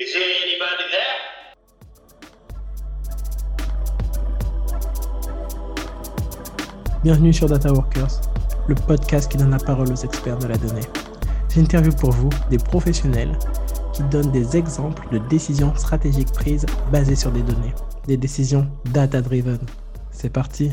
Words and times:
Is 0.00 0.12
there 0.12 0.24
anybody 0.42 0.90
there? 0.90 1.22
Bienvenue 7.04 7.32
sur 7.32 7.48
Data 7.48 7.72
Workers, 7.72 8.20
le 8.66 8.74
podcast 8.74 9.30
qui 9.30 9.38
donne 9.38 9.52
la 9.52 9.58
parole 9.58 9.92
aux 9.92 9.94
experts 9.94 10.38
de 10.40 10.48
la 10.48 10.58
donnée. 10.58 10.80
J'interviewe 11.48 11.94
pour 11.94 12.10
vous 12.10 12.28
des 12.50 12.58
professionnels 12.58 13.38
qui 13.92 14.02
donnent 14.10 14.32
des 14.32 14.56
exemples 14.56 15.06
de 15.12 15.18
décisions 15.28 15.72
stratégiques 15.76 16.32
prises 16.32 16.66
basées 16.90 17.14
sur 17.14 17.30
des 17.30 17.42
données, 17.42 17.72
des 18.08 18.16
décisions 18.16 18.68
data-driven. 18.86 19.60
C'est 20.10 20.32
parti. 20.32 20.72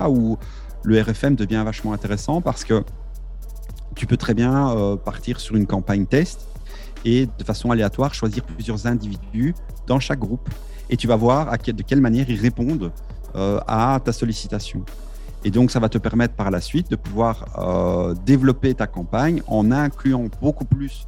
Ah, 0.00 0.10
où 0.10 0.36
le 0.82 1.00
RFM 1.00 1.36
devient 1.36 1.62
vachement 1.64 1.92
intéressant 1.92 2.40
parce 2.40 2.64
que 2.64 2.82
tu 3.94 4.08
peux 4.08 4.16
très 4.16 4.34
bien 4.34 4.76
euh, 4.76 4.96
partir 4.96 5.38
sur 5.38 5.54
une 5.54 5.68
campagne 5.68 6.06
test 6.06 6.49
et 7.04 7.26
de 7.26 7.44
façon 7.44 7.70
aléatoire 7.70 8.14
choisir 8.14 8.44
plusieurs 8.44 8.86
individus 8.86 9.54
dans 9.86 10.00
chaque 10.00 10.18
groupe 10.18 10.48
et 10.90 10.96
tu 10.96 11.06
vas 11.06 11.16
voir 11.16 11.56
de 11.56 11.82
quelle 11.82 12.00
manière 12.00 12.28
ils 12.28 12.40
répondent 12.40 12.92
euh, 13.36 13.60
à 13.66 14.00
ta 14.04 14.12
sollicitation. 14.12 14.84
Et 15.44 15.50
donc, 15.50 15.70
ça 15.70 15.80
va 15.80 15.88
te 15.88 15.96
permettre 15.96 16.34
par 16.34 16.50
la 16.50 16.60
suite 16.60 16.90
de 16.90 16.96
pouvoir 16.96 17.46
euh, 17.58 18.14
développer 18.26 18.74
ta 18.74 18.86
campagne 18.86 19.40
en 19.46 19.70
incluant 19.70 20.26
beaucoup 20.42 20.66
plus 20.66 21.06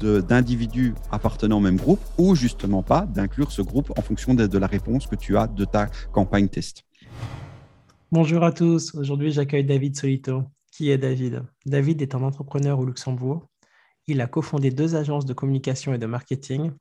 d'individus 0.00 0.94
appartenant 1.10 1.56
au 1.56 1.60
même 1.60 1.76
groupe 1.76 1.98
ou 2.18 2.36
justement 2.36 2.84
pas 2.84 3.04
d'inclure 3.06 3.50
ce 3.50 3.62
groupe 3.62 3.92
en 3.98 4.02
fonction 4.02 4.34
de, 4.34 4.46
de, 4.46 4.58
la 4.58 4.68
réponse 4.68 5.08
que 5.08 5.16
tu 5.16 5.36
as 5.36 5.48
de 5.48 5.64
ta 5.64 5.88
campagne 6.12 6.46
test. 6.46 6.84
Bonjour 8.12 8.44
à 8.44 8.52
tous. 8.52 8.94
Aujourd'hui, 8.94 9.32
j'accueille 9.32 9.64
David 9.64 9.96
Solito. 9.96 10.44
Qui 10.70 10.90
est 10.90 10.98
David? 10.98 11.42
David 11.66 12.00
est 12.00 12.14
un 12.14 12.22
entrepreneur 12.22 12.78
au 12.78 12.84
Luxembourg. 12.84 13.48
Il 14.10 14.22
a 14.22 14.26
cofondé 14.26 14.70
deux 14.70 14.96
agences 14.96 15.26
de 15.26 15.34
communication 15.34 15.92
et 15.92 15.98
de 15.98 16.06
marketing. 16.06 16.72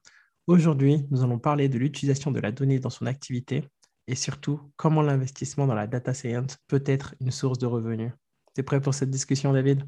Aujourd'hui, 0.48 1.06
nous 1.12 1.24
allons 1.24 1.40
parler 1.40 1.68
de 1.68 1.78
l'utilisation 1.78 2.32
de 2.32 2.40
la 2.40 2.54
donnée 2.54 2.80
dans 2.80 2.90
son 2.90 3.06
activité 3.06 3.66
et 4.08 4.16
surtout 4.16 4.62
comment 4.78 5.02
l'investissement 5.02 5.68
dans 5.68 5.76
la 5.76 5.88
data 5.88 6.14
science 6.14 6.58
peut 6.70 6.84
être 6.86 7.16
une 7.20 7.32
source 7.32 7.60
de 7.60 7.66
revenus. 7.66 8.14
Tu 8.56 8.62
es 8.62 8.64
prêt 8.64 8.80
pour 8.80 8.94
cette 8.94 9.10
discussion, 9.10 9.52
David? 9.52 9.84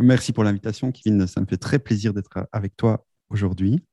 Merci 0.00 0.32
pour 0.32 0.42
l'invitation, 0.42 0.90
Kevin. 0.90 1.26
Ça 1.26 1.42
me 1.42 1.46
fait 1.46 1.58
très 1.58 1.78
plaisir 1.78 2.14
d'être 2.14 2.48
avec 2.50 2.74
toi 2.78 3.04
aujourd'hui. 3.28 3.84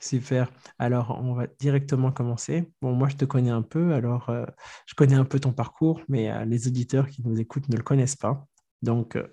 Super. 0.00 0.52
Alors, 0.78 1.18
on 1.20 1.34
va 1.34 1.48
directement 1.58 2.12
commencer. 2.12 2.70
Bon, 2.80 2.92
moi, 2.92 3.08
je 3.08 3.16
te 3.16 3.24
connais 3.24 3.50
un 3.50 3.62
peu. 3.62 3.94
Alors, 3.94 4.28
euh, 4.28 4.44
je 4.86 4.94
connais 4.94 5.14
un 5.16 5.24
peu 5.24 5.40
ton 5.40 5.52
parcours, 5.52 6.02
mais 6.08 6.30
euh, 6.30 6.44
les 6.44 6.68
auditeurs 6.68 7.08
qui 7.08 7.22
nous 7.24 7.40
écoutent 7.40 7.68
ne 7.68 7.76
le 7.76 7.82
connaissent 7.82 8.14
pas. 8.14 8.46
Donc, 8.82 9.16
euh, 9.16 9.26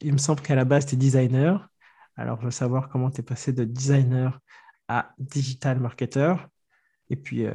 il 0.00 0.12
me 0.12 0.18
semble 0.18 0.40
qu'à 0.40 0.54
la 0.54 0.64
base, 0.64 0.86
tu 0.86 0.94
es 0.94 0.98
designer. 0.98 1.68
Alors, 2.16 2.40
je 2.40 2.46
veux 2.46 2.50
savoir 2.50 2.88
comment 2.88 3.10
tu 3.10 3.20
es 3.20 3.24
passé 3.24 3.52
de 3.52 3.64
designer 3.64 4.40
à 4.88 5.12
digital 5.18 5.80
marketer. 5.80 6.34
Et 7.10 7.16
puis, 7.16 7.46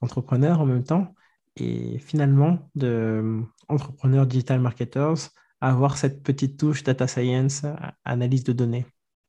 entrepreneur 0.00 0.60
en 0.60 0.66
même 0.66 0.84
temps 0.84 1.14
et 1.56 1.98
finalement 1.98 2.70
de 2.74 2.86
euh, 2.86 3.40
entrepreneur 3.68 4.26
digital 4.26 4.60
marketers 4.60 5.30
avoir 5.60 5.96
cette 5.96 6.22
petite 6.22 6.58
touche 6.58 6.82
data 6.82 7.06
science, 7.06 7.62
analyse 8.04 8.42
de 8.42 8.52
données. 8.52 8.84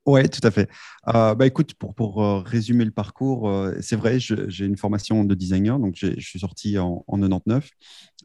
Oui, 0.05 0.27
tout 0.29 0.45
à 0.45 0.49
fait. 0.49 0.67
Euh, 1.13 1.35
bah, 1.35 1.45
écoute, 1.45 1.75
pour, 1.75 1.93
pour 1.93 2.23
euh, 2.23 2.39
résumer 2.39 2.85
le 2.85 2.91
parcours, 2.91 3.51
c'est 3.81 3.95
vrai, 3.95 4.19
j'ai 4.19 4.65
une 4.65 4.75
formation 4.75 5.25
de 5.25 5.35
designer, 5.35 5.77
donc 5.77 5.95
je 5.95 6.19
suis 6.19 6.39
sorti 6.39 6.79
en, 6.79 7.03
en 7.07 7.19
99 7.19 7.69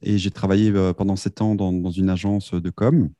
et 0.02 0.16
j'ai 0.16 0.30
travaillé 0.30 0.72
pendant 0.96 1.16
sept 1.16 1.42
ans 1.42 1.54
dans, 1.54 1.72
dans, 1.72 1.90
une 1.90 2.08
agence 2.08 2.54
de 2.54 2.70
com 2.70 3.10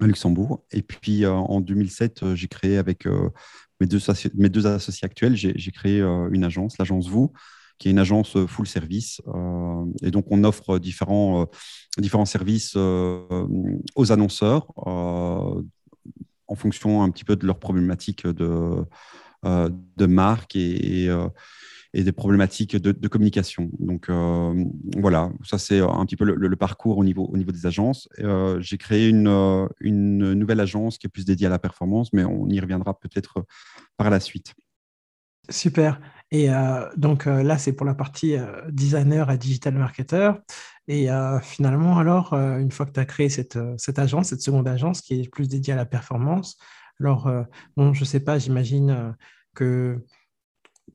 Luxembourg. 0.00 0.64
Et 0.72 0.82
puis 0.82 1.26
en 1.26 1.60
2007, 1.60 2.34
j'ai 2.34 2.48
créé 2.48 2.78
avec 2.78 3.06
mes, 3.80 3.86
deux 3.86 3.98
mes 4.34 4.48
deux 4.48 4.66
associés 4.66 5.06
actuels, 5.06 5.36
j'ai 5.36 5.72
créé 5.72 6.00
une 6.00 6.44
agence, 6.44 6.78
l'agence 6.78 7.08
Vous, 7.08 7.32
qui 7.78 7.88
est 7.88 7.90
une 7.90 7.98
agence 7.98 8.36
euh, 8.36 8.46
full 8.46 8.66
service. 8.66 9.20
Euh, 9.28 9.84
et 10.02 10.10
donc, 10.10 10.26
on 10.30 10.44
offre 10.44 10.78
différents, 10.78 11.42
euh, 11.42 11.46
différents 11.98 12.24
services 12.24 12.76
aux 12.76 14.12
annonceurs 14.12 14.66
en 14.76 16.56
fonction 16.56 17.02
un 17.02 17.10
petit 17.10 17.24
peu 17.24 17.36
de 17.36 17.46
leurs 17.46 17.58
problématiques 17.58 18.26
de, 18.26 18.84
de 19.44 20.06
marque 20.06 20.56
et, 20.56 21.08
des 22.02 22.12
problématiques 22.12 22.76
de, 22.76 23.08
communication. 23.08 23.70
Donc 23.78 24.10
voilà, 24.96 25.30
ça 25.44 25.58
c'est 25.58 25.80
un 25.80 26.04
petit 26.04 26.16
peu 26.16 26.24
le, 26.24 26.56
parcours 26.56 26.98
au 26.98 27.04
niveau, 27.04 27.24
au 27.24 27.36
niveau 27.36 27.52
des 27.52 27.66
agences. 27.66 28.08
J'ai 28.58 28.78
créé 28.78 29.08
une, 29.08 29.68
une 29.80 30.32
nouvelle 30.32 30.60
agence 30.60 30.98
qui 30.98 31.06
est 31.06 31.10
plus 31.10 31.24
dédiée 31.24 31.46
à 31.46 31.50
la 31.50 31.58
performance, 31.58 32.12
mais 32.12 32.24
on 32.24 32.48
y 32.48 32.58
reviendra 32.60 32.98
peut-être 32.98 33.44
par 33.96 34.10
la 34.10 34.20
suite. 34.20 34.54
Super. 35.50 36.00
Et 36.30 36.50
euh, 36.50 36.88
donc 36.96 37.26
euh, 37.26 37.42
là, 37.42 37.58
c'est 37.58 37.72
pour 37.72 37.86
la 37.86 37.94
partie 37.94 38.36
euh, 38.36 38.62
designer 38.70 39.30
et 39.30 39.38
digital 39.38 39.74
marketer. 39.74 40.32
Et 40.88 41.08
finalement, 41.40 41.96
alors, 41.96 42.34
une 42.34 42.70
fois 42.70 42.84
que 42.84 42.90
tu 42.90 43.00
as 43.00 43.06
créé 43.06 43.30
cette, 43.30 43.58
cette, 43.78 43.98
agence, 43.98 44.28
cette 44.28 44.42
seconde 44.42 44.68
agence 44.68 45.00
qui 45.00 45.18
est 45.18 45.30
plus 45.30 45.48
dédiée 45.48 45.72
à 45.72 45.76
la 45.76 45.86
performance, 45.86 46.58
alors, 47.00 47.32
bon, 47.74 47.94
je 47.94 48.00
ne 48.00 48.04
sais 48.04 48.20
pas, 48.20 48.38
j'imagine 48.38 49.16
que 49.54 50.04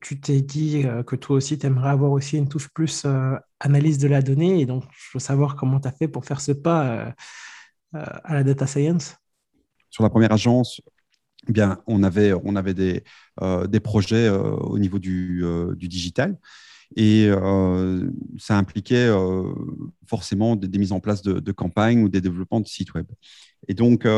tu 0.00 0.20
t'es 0.20 0.40
dit 0.40 0.84
que 1.06 1.16
toi 1.16 1.36
aussi, 1.36 1.58
tu 1.58 1.66
aimerais 1.66 1.90
avoir 1.90 2.12
aussi 2.12 2.38
une 2.38 2.48
touche 2.48 2.68
plus 2.68 3.06
analyse 3.60 3.98
de 3.98 4.08
la 4.08 4.22
donnée. 4.22 4.60
Et 4.60 4.66
donc, 4.66 4.84
je 4.92 5.10
veux 5.14 5.20
savoir 5.20 5.56
comment 5.56 5.80
tu 5.80 5.88
as 5.88 5.92
fait 5.92 6.08
pour 6.08 6.24
faire 6.24 6.40
ce 6.40 6.52
pas 6.52 7.14
à 7.92 8.34
la 8.34 8.44
data 8.44 8.66
science. 8.66 9.16
Sur 9.90 10.02
la 10.04 10.10
première 10.10 10.32
agence, 10.32 10.80
eh 11.48 11.52
bien, 11.52 11.82
on 11.86 12.02
avait, 12.02 12.32
on 12.44 12.54
avait 12.56 12.74
des, 12.74 13.02
euh, 13.42 13.66
des 13.66 13.80
projets 13.80 14.26
euh, 14.26 14.40
au 14.40 14.78
niveau 14.78 14.98
du, 14.98 15.40
euh, 15.42 15.74
du 15.74 15.88
digital. 15.88 16.38
Et 16.96 17.30
ça 18.38 18.58
impliquait 18.58 19.08
forcément 20.08 20.56
des, 20.56 20.76
mises 20.76 20.90
en 20.90 20.98
place 20.98 21.22
de, 21.22 21.52
campagnes 21.52 22.02
ou 22.02 22.08
des 22.08 22.20
développements 22.20 22.58
de 22.58 22.66
sites 22.66 22.94
web. 22.94 23.06
Et 23.68 23.74
donc, 23.74 24.08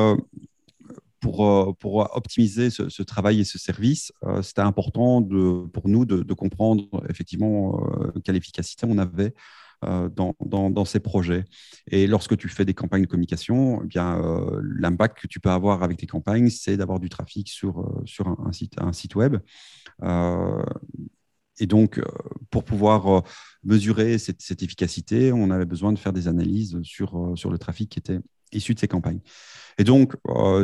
pour, 1.23 1.77
pour, 1.79 2.15
optimiser 2.15 2.69
ce, 2.69 3.03
travail 3.03 3.41
et 3.41 3.45
ce 3.45 3.59
service, 3.59 4.13
c'était 4.43 4.61
important 4.61 5.23
pour 5.23 5.89
nous 5.89 6.05
de, 6.05 6.35
comprendre 6.35 6.85
effectivement 7.09 7.81
quelle 8.25 8.37
efficacité 8.37 8.87
on 8.89 8.99
avait 8.99 9.33
euh, 9.85 10.09
dans, 10.09 10.85
ces 10.85 11.01
projets. 11.01 11.45
Et 11.91 12.07
lorsque 12.07 12.37
tu 12.37 12.49
fais 12.49 12.65
des 12.65 12.75
campagnes 12.75 13.03
de 13.03 13.07
communication, 13.07 13.81
eh 13.83 13.87
bien 13.87 14.17
euh, 14.21 14.61
l'impact 14.79 15.19
que 15.19 15.27
tu 15.27 15.41
peux 15.41 15.51
avoir 15.51 15.83
avec 15.83 15.99
tes 15.99 16.07
campagnes, 16.07 16.51
c'est 16.51 16.77
d'avoir 16.77 17.01
du 17.01 17.09
trafic 17.09 17.49
sur, 17.49 17.81
euh, 17.81 18.45
un, 18.79 18.93
site, 18.93 19.15
web. 19.17 19.39
et 21.59 21.67
donc, 21.67 22.01
pour 22.51 22.65
pouvoir 22.65 23.25
mesurer 23.65 24.19
cette, 24.19 24.63
efficacité, 24.63 25.33
on 25.33 25.51
avait 25.51 25.67
besoin 25.67 25.93
de 25.93 25.99
faire 25.99 26.13
des 26.13 26.29
analyses 26.29 26.81
sur 26.83 27.51
le 27.51 27.59
trafic 27.59 27.91
qui 27.91 27.99
était 27.99 28.21
issu 28.53 28.75
de 28.75 28.81
ces 28.81 28.89
campagnes. 28.89 29.21
Et 29.79 29.85
donc, 29.85 30.15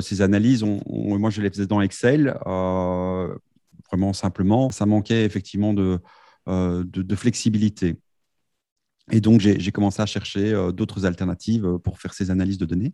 ces 0.01 0.21
analyses, 0.23 0.65
moi, 0.87 1.31
je 1.31 1.41
les 1.41 1.51
faisais 1.51 1.67
dans 1.67 1.81
Excel, 1.81 2.37
vraiment 2.45 4.13
simplement. 4.13 4.71
Ça 4.71 4.87
manquait 4.87 5.25
effectivement 5.25 5.73
de, 5.73 5.99
de, 6.47 6.83
de 6.85 7.17
flexibilité. 7.17 7.97
Et 9.11 9.21
donc, 9.21 9.41
j'ai 9.41 9.73
commencé 9.73 10.03
à 10.03 10.07
chercher 10.07 10.53
euh, 10.53 10.73
d'autres 10.73 11.07
alternatives 11.07 11.65
euh, 11.65 11.79
pour 11.79 11.99
faire 11.99 12.13
ces 12.13 12.31
analyses 12.31 12.59
de 12.59 12.67
données. 12.67 12.93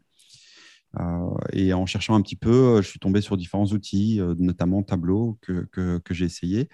Euh, 1.00 1.30
et 1.52 1.72
en 1.72 1.86
cherchant 1.86 2.14
un 2.14 2.22
petit 2.22 2.36
peu, 2.36 2.80
je 2.82 2.88
suis 2.88 2.98
tombé 2.98 3.20
sur 3.20 3.36
différents 3.36 3.66
outils, 3.66 4.20
notamment 4.38 4.82
Tableau, 4.82 5.38
que, 5.42 6.00
j'ai 6.10 6.24
essayé, 6.24 6.68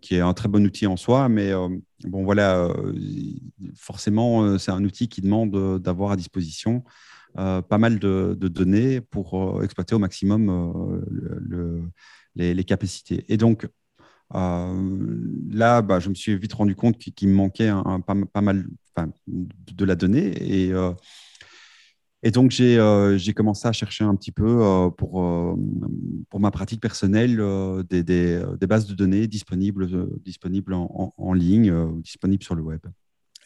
qui 0.00 0.14
est 0.14 0.20
un 0.20 0.34
très 0.34 0.48
bon 0.48 0.64
outil 0.64 0.86
en 0.86 0.96
soi. 0.96 1.28
Mais 1.28 1.52
bon, 2.04 2.24
voilà, 2.24 2.72
forcément, 3.76 4.58
c'est 4.58 4.70
un 4.70 4.84
outil 4.84 5.08
qui 5.08 5.20
demande 5.20 5.80
d'avoir 5.80 6.12
à 6.12 6.16
disposition 6.16 6.84
pas 7.34 7.78
mal 7.78 7.98
de, 7.98 8.36
données 8.40 9.00
pour 9.00 9.62
exploiter 9.62 9.94
au 9.94 9.98
maximum 9.98 11.02
le, 11.10 11.82
les, 12.36 12.64
capacités. 12.64 13.24
Et 13.28 13.36
donc, 13.36 13.68
euh, 14.34 15.48
là, 15.50 15.82
bah, 15.82 16.00
je 16.00 16.08
me 16.08 16.14
suis 16.14 16.36
vite 16.36 16.52
rendu 16.52 16.74
compte 16.76 16.98
qu'il 16.98 17.28
me 17.28 17.34
manquait 17.34 17.70
pas, 18.32 18.40
mal 18.40 18.66
de 19.26 19.84
la 19.84 19.94
donnée. 19.94 20.34
Euh, 20.72 20.92
et 22.22 22.30
donc, 22.30 22.54
euh, 22.60 23.16
j'ai 23.16 23.32
commencé 23.32 23.68
à 23.68 23.72
chercher 23.72 24.04
un 24.04 24.14
petit 24.16 24.32
peu 24.32 24.90
pour, 24.96 25.56
pour 26.28 26.40
ma 26.40 26.50
pratique 26.50 26.80
personnelle 26.80 27.36
des, 27.88 28.42
bases 28.68 28.86
de 28.86 28.94
données 28.94 29.26
disponibles, 29.26 30.08
disponibles 30.20 30.74
en, 30.74 31.14
en, 31.16 31.32
ligne, 31.32 31.72
disponibles 32.00 32.42
sur 32.42 32.54
le 32.54 32.62
web. 32.62 32.80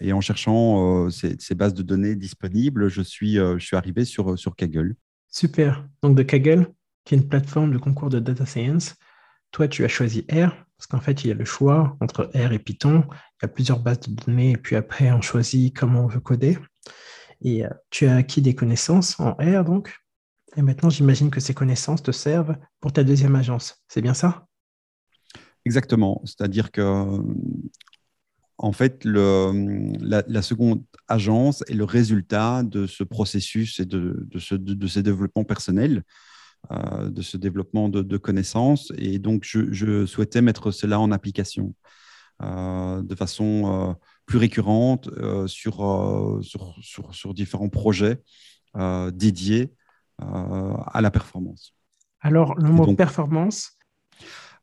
Et 0.01 0.13
en 0.13 0.21
cherchant 0.21 1.11
ces, 1.11 1.55
bases 1.55 1.75
de 1.75 1.83
données 1.83 2.17
disponibles, 2.17 2.89
je 2.89 3.03
suis, 3.03 3.35
je 3.35 3.59
suis 3.59 3.77
arrivé 3.77 4.05
sur 4.05 4.37
Kaggle. 4.57 4.97
Super. 5.29 5.87
Donc, 6.03 6.17
de 6.17 6.23
Kaggle, 6.23 6.67
qui 7.05 7.15
est 7.15 7.19
une 7.19 7.29
plateforme 7.29 7.73
de 7.73 7.79
concours 7.79 8.11
de 8.11 8.21
data 8.21 8.47
science, 8.47 8.95
toi, 9.51 9.69
tu 9.69 9.85
as 9.85 9.89
choisi 9.89 10.25
R 10.33 10.51
parce 10.83 10.89
qu'en 10.89 11.01
fait, 11.01 11.23
il 11.23 11.29
y 11.29 11.31
a 11.31 11.35
le 11.35 11.45
choix 11.45 11.97
entre 12.01 12.29
R 12.35 12.53
et 12.53 12.59
Python. 12.59 13.05
Il 13.09 13.43
y 13.43 13.45
a 13.45 13.49
plusieurs 13.49 13.79
bases 13.79 14.01
de 14.01 14.15
données 14.15 14.53
et 14.53 14.57
puis 14.57 14.75
après, 14.75 15.13
on 15.13 15.21
choisit 15.21 15.77
comment 15.77 16.05
on 16.05 16.07
veut 16.09 16.19
coder. 16.19 16.59
Et 17.43 17.65
euh, 17.65 17.71
tu 17.91 18.07
as 18.07 18.17
acquis 18.17 18.43
des 18.43 18.55
connaissances 18.55 19.19
en 19.21 19.33
R, 19.35 19.65
donc. 19.65 19.95
Et 20.57 20.63
maintenant, 20.63 20.91
j'imagine 20.91 21.31
que 21.31 21.41
ces 21.41 21.55
connaissances 21.55 22.03
te 22.03 22.13
servent 22.13 22.57
pour 22.81 22.93
ta 22.93 23.05
deuxième 23.05 23.37
agence. 23.37 23.83
C'est 23.89 24.03
bien 24.03 24.15
ça? 24.15 24.47
Exactement. 25.65 26.21
C'est-à-dire 26.25 26.71
que, 26.71 27.19
en 28.59 28.73
fait, 28.73 29.05
la, 29.05 30.43
seconde 30.43 30.85
agence 31.09 31.65
est 31.69 31.75
le 31.75 31.85
résultat 31.85 32.63
de 32.63 32.87
ce 32.87 33.03
processus 33.03 33.81
et 33.81 33.87
de, 33.87 34.27
de, 34.29 34.39
ce, 34.39 34.55
de, 34.55 34.87
ces 34.87 35.03
développements 35.03 35.45
personnels, 35.45 36.03
euh, 36.71 37.11
de 37.11 37.23
ce 37.23 37.37
développement 37.37 37.89
de, 37.89 38.17
connaissances. 38.19 38.93
Et 38.97 39.19
donc, 39.19 39.45
je, 39.45 40.07
souhaitais 40.07 40.43
mettre 40.43 40.71
cela 40.71 41.01
en 41.01 41.11
application 41.11 41.75
euh, 42.43 43.03
de 43.03 43.15
façon 43.15 43.91
euh, 43.91 43.93
plus 44.27 44.39
récurrente 44.39 45.09
sur, 45.47 46.39
sur, 46.43 46.77
sur, 46.81 47.15
sur, 47.15 47.35
différents 47.35 47.69
projets 47.69 48.23
dédiés 49.13 49.73
à 50.19 51.01
la 51.01 51.11
performance. 51.11 51.75
Alors, 52.21 52.55
le 52.55 52.71
mot 52.71 52.95
performance, 52.95 53.79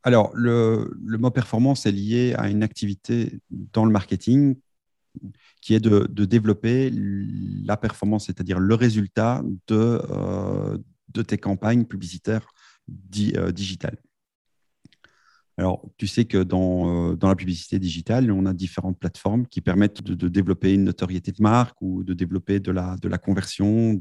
alors, 0.03 0.31
le, 0.33 0.95
mot 1.17 1.31
performance 1.31 1.85
est 1.85 1.91
lié 1.91 2.33
à 2.37 2.49
une 2.49 2.63
activité 2.63 3.39
dans 3.49 3.85
le 3.85 3.91
marketing 3.91 4.55
qui 5.61 5.73
est 5.73 5.79
de, 5.79 6.25
développer 6.25 6.91
la 6.93 7.75
performance, 7.75 8.27
c'est-à-dire 8.27 8.59
le 8.59 8.75
résultat 8.75 9.41
de, 9.67 10.01
euh, 10.09 10.77
de 11.09 11.21
tes 11.21 11.37
campagnes 11.37 11.83
publicitaires 11.83 12.47
euh, 13.35 13.51
digitales. 13.51 13.97
Alors, 15.59 15.85
tu 15.97 16.07
sais 16.07 16.23
que 16.23 16.41
dans, 16.41 17.11
euh, 17.11 17.15
dans, 17.15 17.27
la 17.27 17.35
publicité 17.35 17.79
digitale, 17.79 18.31
on 18.31 18.45
a 18.45 18.53
différentes 18.53 18.97
plateformes 18.97 19.45
qui 19.45 19.59
permettent 19.59 20.01
de, 20.01 20.27
développer 20.29 20.73
une 20.73 20.85
notoriété 20.85 21.33
de 21.33 21.41
marque 21.41 21.81
ou 21.81 22.03
de 22.03 22.13
développer 22.13 22.61
de 22.61 22.71
la, 22.71 22.95
de 22.95 23.09
la 23.09 23.17
conversion, 23.17 23.99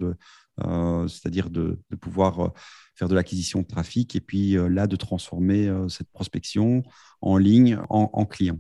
c'est-à-dire 1.09 1.51
de, 1.51 1.81
pouvoir 2.01 2.53
faire 2.99 3.09
de 3.09 3.15
l'acquisition 3.15 3.63
de 3.63 3.67
trafic 3.67 4.17
et 4.17 4.21
puis 4.21 4.57
euh, 4.57 4.69
là, 4.69 4.87
de 4.87 4.97
transformer 4.97 5.69
euh, 5.69 5.89
cette 5.89 6.11
prospection 6.11 6.83
en 7.21 7.37
ligne 7.37 7.79
en, 7.89 8.25
client. 8.27 8.59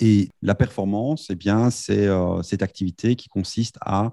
Et 0.00 0.28
la 0.42 0.54
performance, 0.54 1.28
eh 1.30 1.34
bien, 1.34 1.70
c'est 1.70 2.06
euh, 2.06 2.42
cette 2.42 2.62
activité 2.62 3.16
qui 3.16 3.28
consiste 3.28 3.78
à 3.80 4.12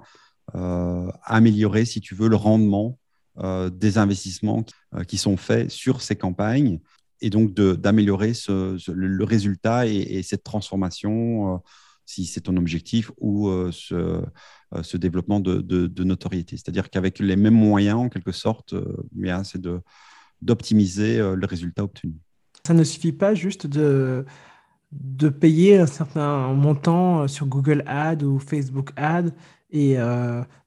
améliorer, 1.23 1.85
si 1.85 2.01
tu 2.01 2.13
veux, 2.13 2.29
le 2.29 2.35
rendement 2.35 2.99
des 3.35 3.97
investissements 3.97 4.63
qui 5.07 5.17
sont 5.17 5.37
faits 5.37 5.71
sur 5.71 6.01
ces 6.01 6.15
campagnes 6.15 6.79
et 7.21 7.29
donc 7.29 7.53
d'améliorer 7.53 8.33
le, 8.47 9.23
résultat 9.23 9.87
et, 9.87 10.21
cette 10.23 10.43
transformation 10.43 11.61
si 12.05 12.25
c'est 12.25 12.41
ton 12.41 12.55
objectif, 12.57 13.11
ou 13.19 13.49
euh, 13.49 13.71
ce, 13.71 13.95
euh, 13.95 14.83
ce, 14.83 14.97
développement 14.97 15.39
de, 15.39 16.03
notoriété. 16.03 16.55
C'est-à-dire 16.55 16.89
qu'avec 16.89 17.19
les 17.19 17.35
mêmes 17.35 17.55
moyens, 17.55 17.97
en 17.97 18.09
quelque 18.09 18.31
sorte, 18.31 18.73
euh, 18.73 19.43
c'est 19.43 19.61
d'optimiser 20.41 21.17
le 21.17 21.45
résultat 21.45 21.83
obtenu. 21.83 22.13
Ça 22.65 22.73
ne 22.73 22.83
suffit 22.83 23.11
pas 23.11 23.33
juste 23.33 23.67
de, 23.67 24.25
de 24.91 25.29
payer 25.29 25.77
un 25.77 25.85
certain 25.85 26.53
montant 26.53 27.27
sur 27.27 27.47
Google 27.47 27.83
Ads 27.87 28.23
ou 28.23 28.39
Facebook 28.39 28.91
Ads 28.95 29.31
et 29.71 29.97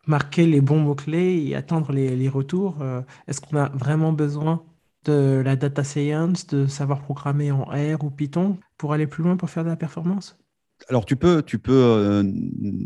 marquer 0.07 0.47
les 0.47 0.61
bons 0.61 0.81
mots-clés 0.81 1.45
et 1.47 1.55
attendre 1.55 1.93
les, 1.93 2.17
les 2.17 2.29
retours. 2.29 2.79
Est-ce 3.27 3.41
qu'on 3.41 3.59
a 3.59 3.69
vraiment 3.71 4.13
besoin 4.13 4.65
de 5.05 5.43
la 5.45 5.57
data 5.57 5.85
science, 5.85 6.47
de 6.47 6.67
savoir 6.67 7.03
programmer 7.03 7.51
en 7.53 7.65
R 7.65 8.05
ou 8.05 8.11
Python 8.11 8.59
pour 8.77 8.93
aller 8.93 9.07
plus 9.07 9.23
loin 9.25 9.37
pour 9.37 9.51
faire 9.51 9.65
de 9.65 9.69
la 9.71 9.77
performance? 9.77 10.39
Alors, 10.89 11.05
tu 11.05 11.17
peux, 11.17 11.43
tu, 11.43 11.59
peux, 11.59 11.73
euh, 11.73 12.23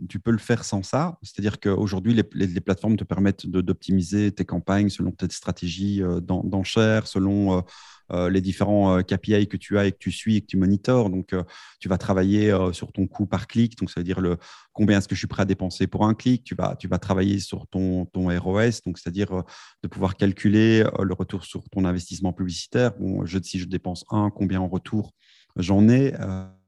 tu 0.09 0.19
peux 0.19 0.31
le 0.31 0.39
faire 0.39 0.65
sans 0.65 0.83
ça. 0.83 1.19
C'est-à-dire 1.23 1.61
qu'aujourd'hui, 1.61 2.15
les, 2.15 2.61
plateformes 2.61 2.97
te 2.97 3.05
permettent 3.05 3.47
d'optimiser 3.47 4.33
tes 4.33 4.44
campagnes 4.44 4.89
selon 4.89 5.11
tes 5.12 5.29
stratégies 5.31 6.03
euh, 6.03 6.21
d'enchères, 6.21 7.06
selon 7.06 7.62
euh, 8.11 8.31
les 8.31 8.41
différents 8.41 9.03
KPI 9.03 9.47
que 9.47 9.56
tu 9.56 9.79
as 9.79 9.87
et 9.87 9.93
que 9.93 9.99
tu 9.99 10.11
suis 10.11 10.37
et 10.37 10.41
que 10.41 10.47
tu 10.47 10.56
monitores. 10.56 11.11
Donc, 11.11 11.35
tu 11.81 11.89
vas 11.89 11.97
travailler 11.97 12.55
sur 12.73 12.93
ton 12.93 13.06
coût 13.06 13.27
par 13.27 13.47
clic. 13.47 13.79
Donc, 13.79 13.91
ça 13.91 14.00
veut 14.00 14.05
dire 14.05 14.21
le, 14.21 14.37
combien 14.73 14.99
est-ce 14.99 15.09
que 15.09 15.15
je 15.15 15.21
suis 15.21 15.29
prêt 15.29 15.43
à 15.43 15.47
dépenser 15.47 15.87
pour 15.87 16.05
un 16.05 16.12
clic. 16.12 16.44
Tu 16.44 16.55
vas, 16.55 16.77
tu 16.77 16.89
vas 16.89 16.99
travailler 16.99 17.39
sur 17.39 17.67
ton, 17.69 18.05
ton 18.06 18.29
ROS, 18.39 18.83
donc 18.85 18.99
c'est-à-dire 18.99 19.44
de 19.83 19.89
pouvoir 19.89 20.17
calculer 20.17 20.85
le 21.03 21.15
retour 21.15 21.44
sur 21.44 21.62
ton 21.71 21.87
investissement 21.87 22.35
publicitaire. 22.35 22.93
Bon, 22.99 23.25
je, 23.25 23.39
si 23.43 23.59
je 23.59 23.67
dépense 23.67 24.05
un, 24.11 24.31
combien 24.31 24.61
en 24.61 24.69
retour 24.69 25.12
j'en 25.57 25.89
ai, 25.89 26.15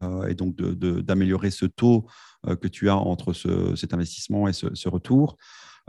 euh, 0.05 0.27
et 0.27 0.35
donc 0.35 0.57
d'améliorer 0.57 1.51
ce 1.51 1.67
taux 1.67 2.07
euh, 2.47 2.57
que 2.57 2.69
tu 2.69 2.89
as 2.89 2.97
entre 2.97 3.33
cet 3.77 3.95
investissement 3.95 4.49
et 4.49 4.53
ce, 4.53 4.89
retour. 4.89 5.37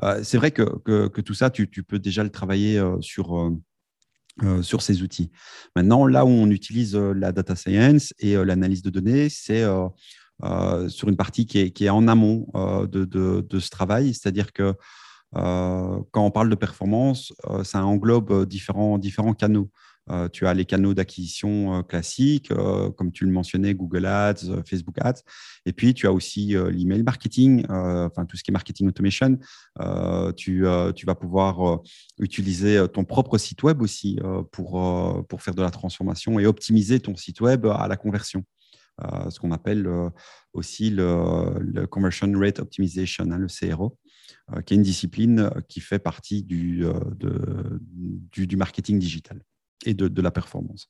Euh, 0.04 0.22
c'est 0.24 0.38
vrai 0.38 0.52
que, 0.52 1.22
tout 1.22 1.34
ça, 1.34 1.50
tu, 1.50 1.68
peux 1.68 2.00
déjà 2.00 2.24
le 2.24 2.30
travailler 2.30 2.82
sur, 3.02 3.52
sur 4.62 4.82
ces 4.82 5.02
outils. 5.02 5.32
Maintenant, 5.76 6.06
là 6.06 6.26
où 6.26 6.30
on 6.30 6.50
utilise 6.50 6.96
la 6.96 7.32
data 7.32 7.56
science 7.56 8.14
et 8.20 8.36
l'analyse 8.36 8.82
de 8.82 8.90
données, 8.90 9.30
c'est 9.30 9.64
sur 10.88 11.10
une 11.10 11.18
partie 11.18 11.46
qui 11.46 11.60
est, 11.60 11.90
en 11.90 12.08
amont 12.08 12.48
de, 12.54 13.60
ce 13.60 13.70
travail, 13.70 14.14
c'est-à-dire 14.14 14.52
que 14.54 14.74
quand 15.34 16.26
on 16.26 16.32
parle 16.32 16.50
de 16.50 16.56
performance, 16.56 17.34
ça 17.64 17.86
englobe 17.86 18.46
différents 18.46 19.00
canaux. 19.38 19.70
Euh, 20.12 20.30
tu 20.30 20.46
as 20.46 20.54
les 20.54 20.66
canaux 20.66 20.94
d'acquisition 20.94 21.80
euh, 21.80 21.82
classiques, 21.82 22.52
euh, 22.52 22.92
comme 22.92 23.12
tu 23.12 23.26
le 23.26 23.32
mentionnais, 23.32 23.74
Google 23.74 24.06
Ads, 24.06 24.64
Facebook 24.66 24.98
Ads. 25.00 25.22
Et 25.66 25.74
puis, 25.74 25.94
tu 25.94 26.06
as 26.06 26.14
aussi 26.14 26.56
l'email 26.70 27.02
marketing, 27.02 27.66
enfin 27.70 28.26
tout 28.26 28.38
ce 28.38 28.44
qui 28.44 28.52
est 28.52 28.54
marketing 28.54 28.88
automation. 28.88 29.40
Tu, 30.38 30.66
tu, 30.96 31.06
vas 31.06 31.16
pouvoir 31.16 31.82
utiliser 32.20 32.86
ton 32.94 33.04
propre 33.04 33.40
site 33.40 33.64
web 33.64 33.82
aussi 33.82 34.20
pour, 34.52 35.26
pour 35.28 35.42
faire 35.42 35.56
de 35.56 35.64
la 35.64 35.72
transformation 35.72 36.40
et 36.40 36.46
optimiser 36.46 37.00
ton 37.00 37.16
site 37.16 37.42
web 37.42 37.66
à 37.66 37.88
la 37.88 37.98
conversion. 37.98 38.44
ce 39.30 39.40
qu'on 39.40 39.52
appelle 39.52 39.90
aussi 40.54 40.92
le, 40.92 41.88
Conversion 41.88 42.32
Rate 42.36 42.60
Optimization, 42.60 43.26
hein, 43.32 43.40
le 43.40 43.48
CRO, 43.48 43.98
qui 44.68 44.76
est 44.76 44.78
une 44.78 44.84
discipline 44.84 45.50
qui 45.68 45.80
fait 45.80 46.00
partie 46.00 46.44
du, 46.44 46.86
du, 48.32 48.46
du 48.46 48.56
marketing 48.56 49.00
digital 49.00 49.42
et 49.86 49.94
de, 49.94 50.22
la 50.22 50.32
performance. 50.32 50.90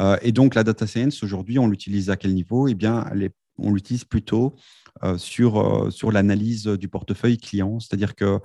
Euh, 0.00 0.16
et 0.22 0.32
donc, 0.32 0.54
la 0.54 0.64
data 0.64 0.86
science, 0.86 1.22
aujourd'hui, 1.22 1.58
on 1.58 1.68
l'utilise 1.68 2.10
à 2.10 2.16
quel 2.16 2.34
niveau? 2.34 2.68
Eh 2.68 2.74
bien, 2.74 3.10
on 3.58 3.72
l'utilise 3.72 4.04
plutôt 4.04 4.56
euh, 5.02 5.16
sur, 5.16 5.60
euh, 5.60 5.90
sur 5.90 6.12
l'analyse 6.12 6.64
du 6.64 6.88
portefeuille 6.88 7.38
client. 7.38 7.80
C'est-à-dire 7.80 8.14
que 8.14 8.40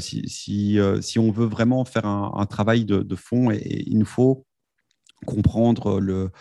si, 0.00 0.28
si, 0.28 1.18
on 1.18 1.30
veut 1.30 1.46
vraiment 1.46 1.84
faire 1.84 2.06
un, 2.06 2.46
travail 2.46 2.84
de, 2.84 3.14
fond, 3.14 3.50
il 3.52 3.98
nous 3.98 4.06
faut 4.06 4.44
comprendre 5.24 6.00
le, 6.00 6.32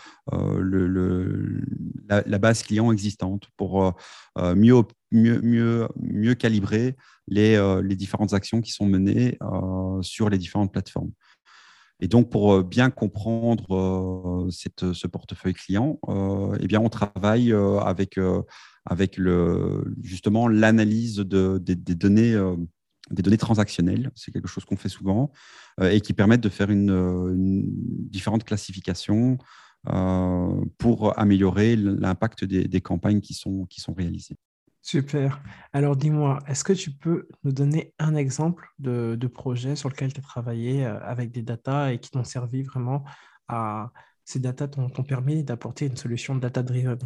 la, 2.08 2.40
base 2.40 2.64
client 2.64 2.92
existante 2.92 3.44
pour 3.56 3.94
mieux, 4.36 4.82
mieux, 5.12 5.42
mieux, 5.42 5.88
mieux 5.96 6.34
calibrer 6.34 6.96
les, 7.28 7.80
les 7.84 7.96
différentes 7.96 8.34
actions 8.34 8.62
qui 8.62 8.72
sont 8.72 8.88
menées 8.88 9.38
sur 10.02 10.30
les 10.32 10.40
différentes 10.40 10.74
plateformes. 10.74 11.12
Et 12.02 12.08
donc, 12.08 12.30
pour 12.30 12.54
euh, 12.54 12.64
bien 12.64 12.90
comprendre 12.90 14.46
euh, 14.46 14.50
cette, 14.50 14.94
ce 14.94 15.08
portefeuille 15.08 15.54
client, 15.54 16.00
euh, 16.10 16.58
eh 16.60 16.68
bien, 16.68 16.80
on 16.82 16.90
travaille 16.90 17.54
avec, 17.82 18.20
justement 20.02 20.48
l'analyse 20.48 21.18
de, 21.18 21.58
des, 21.58 21.76
données, 21.76 22.38
des 23.12 23.22
données 23.22 23.38
transactionnelles. 23.38 24.12
C'est 24.16 24.32
quelque 24.32 24.48
chose 24.48 24.66
qu'on 24.66 24.78
fait 24.78 24.90
souvent 24.90 25.32
et 25.82 26.02
qui 26.02 26.14
permettent 26.14 26.42
de 26.42 26.50
faire 26.50 26.70
une, 26.70 26.90
une 26.90 27.64
différentes 28.10 28.44
classifications 28.44 29.38
pour 30.78 31.20
améliorer 31.20 31.76
l'impact 31.76 32.44
des, 32.44 32.68
des, 32.68 32.82
campagnes 32.82 33.22
qui 33.22 33.34
sont, 33.34 33.66
qui 33.66 33.82
sont 33.82 33.94
réalisées. 33.94 34.38
Super. 34.86 35.42
Alors 35.74 35.96
dis-moi, 35.96 36.38
est-ce 36.48 36.64
que 36.64 36.72
tu 36.72 36.92
peux 36.92 37.28
nous 37.44 37.52
donner 37.52 37.96
un 37.98 38.14
exemple 38.14 38.68
de, 38.78 39.18
projet 39.26 39.76
sur 39.76 39.90
lequel 39.90 40.14
tu 40.14 40.20
as 40.20 40.24
travaillé 40.24 40.86
euh, 40.86 41.00
avec 41.02 41.32
des 41.32 41.42
datas 41.42 41.92
et 41.92 41.98
qui 41.98 42.12
t'ont 42.12 42.24
servi 42.24 42.62
vraiment 42.62 43.04
à... 43.48 43.92
Ces 44.26 44.40
datas 44.40 44.68
t'ont 44.68 44.90
permis 45.04 45.44
d'apporter 45.44 45.88
une 45.88 45.98
solution 45.98 46.36
data-driven? 46.36 47.00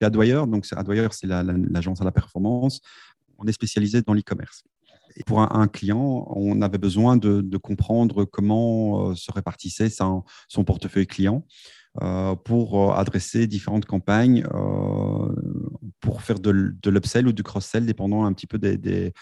Adwire, 0.00 0.46
donc 0.46 0.66
Adwire, 0.72 1.12
c'est 1.12 1.26
l'agence 1.26 2.00
à 2.00 2.04
la 2.04 2.12
performance. 2.12 2.80
On 3.36 3.46
est 3.46 3.52
spécialisé 3.52 4.00
dans 4.00 4.14
l'e-commerce. 4.14 4.64
Et 5.16 5.24
pour 5.24 5.40
un, 5.40 5.68
client, 5.68 6.26
on 6.30 6.62
avait 6.62 6.78
besoin 6.78 7.18
de, 7.18 7.56
comprendre 7.58 8.24
comment 8.24 9.10
euh, 9.10 9.14
se 9.14 9.30
répartissait 9.30 9.90
son 9.90 10.64
portefeuille 10.64 11.06
client. 11.06 11.44
Euh, 12.02 12.34
pour 12.34 12.90
euh, 12.90 12.94
adresser 12.94 13.46
différentes 13.46 13.86
campagnes 13.86 14.44
euh, 14.52 15.34
pour 16.00 16.20
faire 16.20 16.38
de, 16.38 16.50
l'upsell 16.84 17.26
ou 17.26 17.32
du 17.32 17.42
cross-sell, 17.42 17.86
dépendant 17.86 18.26
un 18.26 18.32
petit 18.34 18.46
peu 18.46 18.58
des, 18.58 18.76
des, 18.76 19.12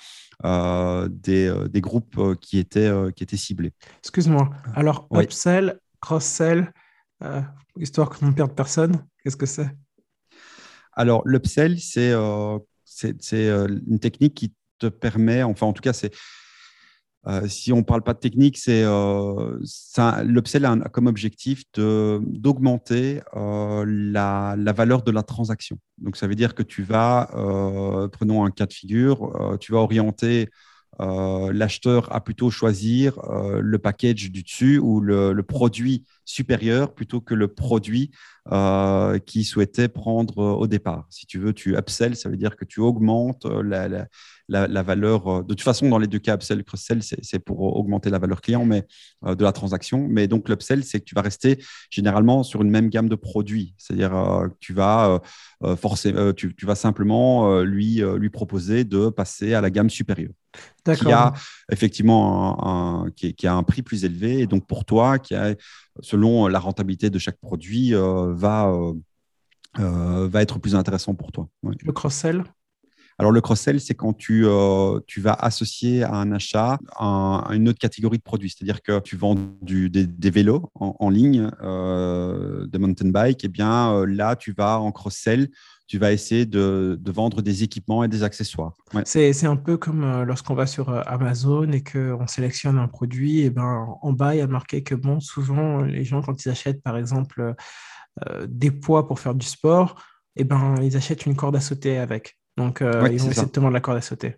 des, 0.43 1.81
groupes 1.81 2.37
qui 2.40 2.59
étaient, 2.59 2.90
qui 3.14 3.23
étaient 3.23 3.37
ciblés. 3.37 3.73
Excuse-moi. 4.00 4.50
Alors, 4.75 5.09
upsell, 5.14 5.78
cross-sell, 6.00 6.73
histoire 7.78 8.11
qu'on 8.11 8.26
ne 8.26 8.33
perde 8.33 8.54
personne, 8.54 9.04
qu'est-ce 9.23 9.37
que 9.37 9.47
c'est? 9.47 9.71
Alors, 10.93 11.23
l'upsell, 11.25 11.78
c'est 11.81 12.12
c'est 12.85 13.49
une 13.87 13.99
technique 14.00 14.35
qui 14.35 14.52
te 14.78 14.87
permet, 14.87 15.43
enfin, 15.43 15.66
en 15.66 15.73
tout 15.73 15.83
cas, 15.83 15.93
c'est 15.93 16.12
Euh, 17.26 17.49
si 17.49 17.73
on 17.73 17.78
ne 17.78 17.83
parle 17.83 18.02
pas 18.02 18.12
de 18.12 18.19
technique, 18.19 18.59
c'est 18.59 18.83
euh, 18.85 19.59
a 19.97 20.88
comme 20.93 21.07
objectif 21.07 21.62
d'augmenter 21.73 23.23
euh, 23.35 23.85
la, 23.87 24.57
valeur 24.73 25.02
de 25.02 25.11
la 25.11 25.23
transaction. 25.23 25.78
Donc, 25.99 26.16
ça 26.16 26.26
veut 26.26 26.35
dire 26.35 26.54
que 26.54 26.62
tu 26.62 26.83
vas, 26.83 27.28
prenons 28.12 28.45
un 28.45 28.50
cas 28.50 28.66
de 28.66 28.73
figure, 28.73 29.57
tu 29.61 29.73
vas 29.73 29.78
orienter 29.78 30.49
l'acheteur 30.99 32.14
à 32.14 32.23
plutôt 32.23 32.50
choisir 32.50 33.19
le 33.61 33.78
package 33.78 34.31
du 34.31 34.43
dessus 34.43 34.78
ou 34.78 35.00
le, 35.00 35.43
produit 35.43 36.04
supérieur 36.25 36.95
plutôt 36.95 37.21
que 37.21 37.35
le 37.35 37.49
produit 37.49 38.11
qu'il 39.25 39.45
souhaitait 39.45 39.88
prendre 39.88 40.38
au 40.38 40.66
départ. 40.66 41.07
Si 41.09 41.26
tu 41.26 41.38
veux, 41.38 41.54
tu 41.54 41.76
upsell, 41.78 42.14
ça 42.14 42.28
veut 42.28 42.37
dire 42.37 42.57
que 42.57 42.64
tu 42.66 42.81
augmentes 42.81 43.47
la, 43.47 43.88
la, 44.49 44.66
la, 44.66 44.83
valeur. 44.83 45.28
Euh, 45.28 45.43
de 45.43 45.49
toute 45.49 45.62
façon, 45.62 45.88
dans 45.88 45.99
les 45.99 46.07
deux 46.07 46.19
cas, 46.19 46.35
upsell, 46.35 46.62
cross-sell, 46.64 47.02
c'est 47.02 47.38
pour 47.38 47.61
augmenter 47.61 48.11
la 48.11 48.19
valeur 48.19 48.40
client 48.40 48.64
mais, 48.64 48.87
euh, 49.25 49.35
de 49.35 49.45
la 49.45 49.52
transaction. 49.52 50.07
Mais 50.09 50.28
donc, 50.28 50.49
l'upsell, 50.49 50.85
c'est 50.85 51.00
que 51.00 51.04
tu 51.04 51.14
vas 51.14 51.23
rester 51.23 51.62
généralement 51.90 52.43
sur 52.43 52.62
une 52.62 52.71
même 52.71 52.88
gamme 52.88 53.09
de 53.09 53.14
produits. 53.14 53.75
C'est-à-dire 53.78 54.14
euh, 54.14 54.49
que 54.49 54.57
tu 54.61 54.73
vas, 54.73 55.21
forcer, 55.81 56.12
tu, 56.37 56.54
vas 56.62 56.75
simplement 56.75 57.61
lui, 57.61 58.02
lui 58.16 58.31
proposer 58.31 58.85
de 58.85 59.09
passer 59.09 59.54
à 59.54 59.61
la 59.61 59.71
gamme 59.71 59.88
supérieure. 59.88 60.33
Qui 60.85 61.11
a 61.11 61.33
effectivement 61.73 63.04
un, 63.07 63.11
qui, 63.11 63.47
a 63.47 63.54
un 63.54 63.62
prix 63.62 63.83
plus 63.83 64.04
élevé. 64.04 64.40
Et 64.40 64.47
donc, 64.47 64.66
pour 64.66 64.85
toi, 64.85 65.19
qui 65.19 65.35
a, 65.35 65.54
selon 66.01 66.47
la 66.49 66.59
rentabilité 66.59 67.11
de 67.11 67.19
chaque 67.19 67.39
produit, 67.39 67.93
va. 67.93 68.73
va 69.77 70.43
être 70.43 70.59
plus 70.59 70.75
intéressant 70.75 71.15
pour 71.15 71.33
toi. 71.33 71.49
Le 71.63 71.93
cross-sell? 71.93 72.45
Alors, 73.19 73.31
le 73.31 73.41
cross-sell, 73.41 73.81
c'est 73.81 73.95
quand 73.95 74.13
tu, 74.13 74.45
euh, 74.45 74.99
tu 75.07 75.21
vas 75.21 75.35
associer 75.35 76.03
à 76.03 76.15
un 76.15 76.33
achat 76.33 76.79
une 76.99 77.69
autre 77.69 77.79
catégorie 77.79 78.19
de 78.19 78.23
produits. 78.23 78.51
C'est-à-dire 78.51 78.83
que 78.83 78.99
tu 79.01 79.17
vends 79.17 79.37
du, 79.63 79.89
des, 79.89 80.31
vélos 80.31 80.71
en, 80.75 81.11
ligne, 81.11 81.49
euh, 81.63 82.67
des 82.67 82.79
mountain 82.79 83.11
bike, 83.11 83.45
et 83.45 83.47
eh 83.47 83.49
bien 83.49 83.93
euh, 83.93 84.05
là, 84.05 84.35
tu 84.35 84.53
vas 84.53 84.81
en 84.81 84.91
cross-sell 84.91 85.49
tu 85.87 85.99
vas 85.99 86.12
essayer 86.12 86.47
de, 86.47 86.99
de, 87.00 87.12
vendre 87.12 87.43
des 87.43 87.62
équipements 87.62 88.05
et 88.05 88.09
des 88.09 88.23
accessoires. 88.23 88.73
C'est 89.05 89.47
un 89.47 89.57
peu 89.57 89.76
comme 89.76 90.23
lorsqu'on 90.23 90.55
va 90.55 90.67
sur 90.67 90.88
Amazon 91.09 91.71
et 91.73 91.83
qu'on 91.83 92.26
sélectionne 92.26 92.79
un 92.79 92.88
produit, 92.88 93.41
et 93.41 93.50
ben, 93.50 93.87
en 94.00 94.12
bas, 94.12 94.35
il 94.35 94.38
y 94.38 94.41
a 94.41 94.47
marqué 94.47 94.83
que 94.83 94.95
bon, 94.95 95.21
souvent, 95.21 95.83
les 95.83 96.05
gens, 96.05 96.23
quand 96.23 96.45
ils 96.45 96.49
achètent, 96.49 96.83
par 96.83 96.97
exemple, 96.97 97.55
des 98.47 98.71
poids 98.71 99.07
pour 99.07 99.21
faire 99.21 99.35
du 99.35 99.47
sport, 99.47 99.97
et 100.37 100.45
ben, 100.45 100.76
ils 100.83 100.97
achètent 100.97 101.26
une 101.26 101.37
corde 101.37 101.57
à 101.57 101.61
sauter 101.61 101.99
avec. 101.99 102.38
Donc, 102.57 102.83
euh, 102.83 103.09
ils 103.11 103.25
ont 103.25 103.29
exactement 103.29 103.69
de 103.69 103.75
la 103.75 103.81
corde 103.81 103.99
à 103.99 104.00
sauter. 104.00 104.37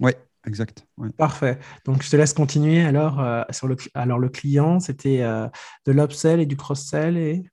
Oui, 0.00 0.12
exact. 0.46 0.86
Parfait. 1.16 1.58
Donc, 1.84 2.02
je 2.02 2.10
te 2.10 2.16
laisse 2.16 2.32
continuer. 2.32 2.82
Alors, 2.82 3.20
euh, 3.20 3.42
sur 3.50 3.68
le, 3.68 3.76
alors 3.94 4.18
le 4.18 4.28
client, 4.28 4.80
c'était 4.80 5.22
euh, 5.22 5.48
de 5.86 5.92
l'upsell 5.92 6.40
et 6.40 6.46
du 6.46 6.56
cross-sell 6.56 7.16
et... 7.16 7.44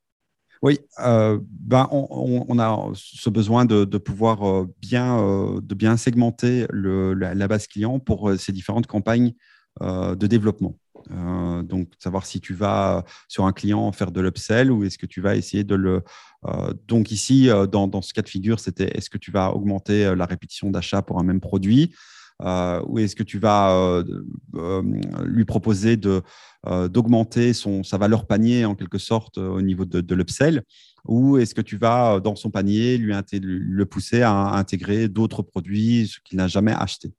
Oui, 0.61 0.79
ben 0.97 1.87
on, 1.91 2.59
a 2.59 2.89
ce 2.93 3.29
besoin 3.29 3.65
de, 3.65 3.97
pouvoir 3.97 4.65
bien, 4.81 5.17
de 5.61 5.75
bien 5.75 5.97
segmenter 5.97 6.65
la, 6.71 7.47
base 7.47 7.67
client 7.67 7.99
pour 7.99 8.31
ces 8.37 8.51
différentes 8.51 8.87
campagnes 8.87 9.33
de 9.81 10.27
développement. 10.27 10.75
Euh, 11.11 11.63
donc, 11.63 11.89
savoir 11.99 12.25
si 12.25 12.39
tu 12.39 12.53
vas 12.53 13.03
sur 13.27 13.45
un 13.45 13.53
client 13.53 13.91
faire 13.91 14.11
de 14.11 14.21
l'upsell 14.21 14.71
ou 14.71 14.83
est-ce 14.83 14.97
que 14.97 15.05
tu 15.05 15.21
vas 15.21 15.35
essayer 15.35 15.63
de 15.63 15.75
le. 15.75 16.03
Euh, 16.45 16.73
donc, 16.87 17.11
ici, 17.11 17.49
euh, 17.49 17.67
dans, 17.67 18.01
ce 18.01 18.13
cas 18.13 18.21
de 18.21 18.29
figure, 18.29 18.59
c'était 18.59 18.95
est-ce 18.97 19.09
que 19.09 19.17
tu 19.17 19.31
vas 19.31 19.51
augmenter 19.51 20.15
la 20.15 20.25
répétition 20.25 20.69
d'achat 20.71 21.01
pour 21.01 21.19
un 21.19 21.23
même 21.23 21.41
produit? 21.41 21.93
Ou 22.41 22.99
est-ce 22.99 23.15
que 23.15 23.23
tu 23.23 23.39
vas 23.39 24.03
lui 25.23 25.45
proposer 25.45 25.97
d'augmenter 25.97 27.53
son, 27.53 27.83
sa 27.83 27.97
valeur 27.97 28.27
panier 28.27 28.65
en 28.65 28.75
quelque 28.75 28.97
sorte 28.97 29.37
au 29.37 29.61
niveau 29.61 29.85
de, 29.85 30.01
de 30.01 30.15
l'upsell? 30.15 30.63
Ou 31.05 31.37
est-ce 31.37 31.53
que 31.53 31.61
tu 31.61 31.77
vas 31.77 32.19
dans 32.19 32.35
son 32.35 32.49
panier 32.49 32.97
lui 32.97 33.13
le 33.13 33.85
pousser 33.85 34.21
à 34.23 34.55
intégrer 34.55 35.07
d'autres 35.07 35.43
produits 35.43 36.11
qu'il 36.23 36.37
n'a 36.37 36.47
jamais 36.47 36.73
acheté? 36.73 37.13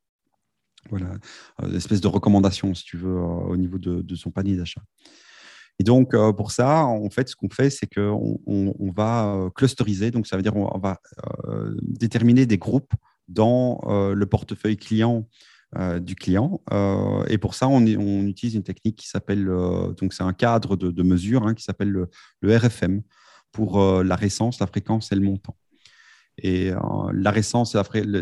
Voilà, 0.90 1.14
euh, 1.62 1.76
espèce 1.76 2.00
de 2.00 2.08
recommandation, 2.08 2.74
si 2.74 2.84
tu 2.84 2.96
veux, 2.96 3.16
euh, 3.16 3.48
au 3.48 3.56
niveau 3.56 3.78
de, 3.78 4.14
son 4.14 4.30
panier 4.30 4.56
d'achat. 4.56 4.82
Et 5.78 5.84
donc, 5.84 6.14
euh, 6.14 6.32
pour 6.32 6.52
ça, 6.52 6.84
en 6.84 7.10
fait, 7.10 7.28
ce 7.28 7.36
qu'on 7.36 7.50
fait, 7.50 7.70
c'est 7.70 7.92
qu'on 7.92 8.38
on, 8.46 8.90
va 8.92 9.50
clusteriser. 9.54 10.10
Donc, 10.10 10.26
ça 10.26 10.36
veut 10.36 10.42
dire 10.42 10.52
qu'on 10.52 10.78
va 10.78 11.00
déterminer 11.82 12.46
des 12.46 12.58
groupes 12.58 12.92
dans 13.28 13.80
le 13.86 14.26
portefeuille 14.26 14.76
client 14.76 15.28
du 16.00 16.14
client. 16.14 16.60
et 17.28 17.38
pour 17.38 17.54
ça, 17.54 17.68
on, 17.68 17.84
utilise 17.84 18.54
une 18.54 18.62
technique 18.62 18.96
qui 18.96 19.08
s'appelle, 19.08 19.46
donc 19.46 20.12
c'est 20.12 20.22
un 20.22 20.32
cadre 20.32 20.76
de, 20.76 21.02
mesure 21.02 21.46
hein, 21.46 21.54
qui 21.54 21.64
s'appelle 21.64 21.90
le, 21.90 22.08
le, 22.40 22.56
RFM 22.56 23.02
pour 23.52 23.80
la 23.80 24.16
récence, 24.16 24.60
la 24.60 24.66
fréquence 24.66 25.12
et 25.12 25.16
le 25.16 25.22
montant. 25.22 25.56
Et 26.38 26.70
euh, 26.70 26.78
la 27.12 27.30
récence, 27.30 27.76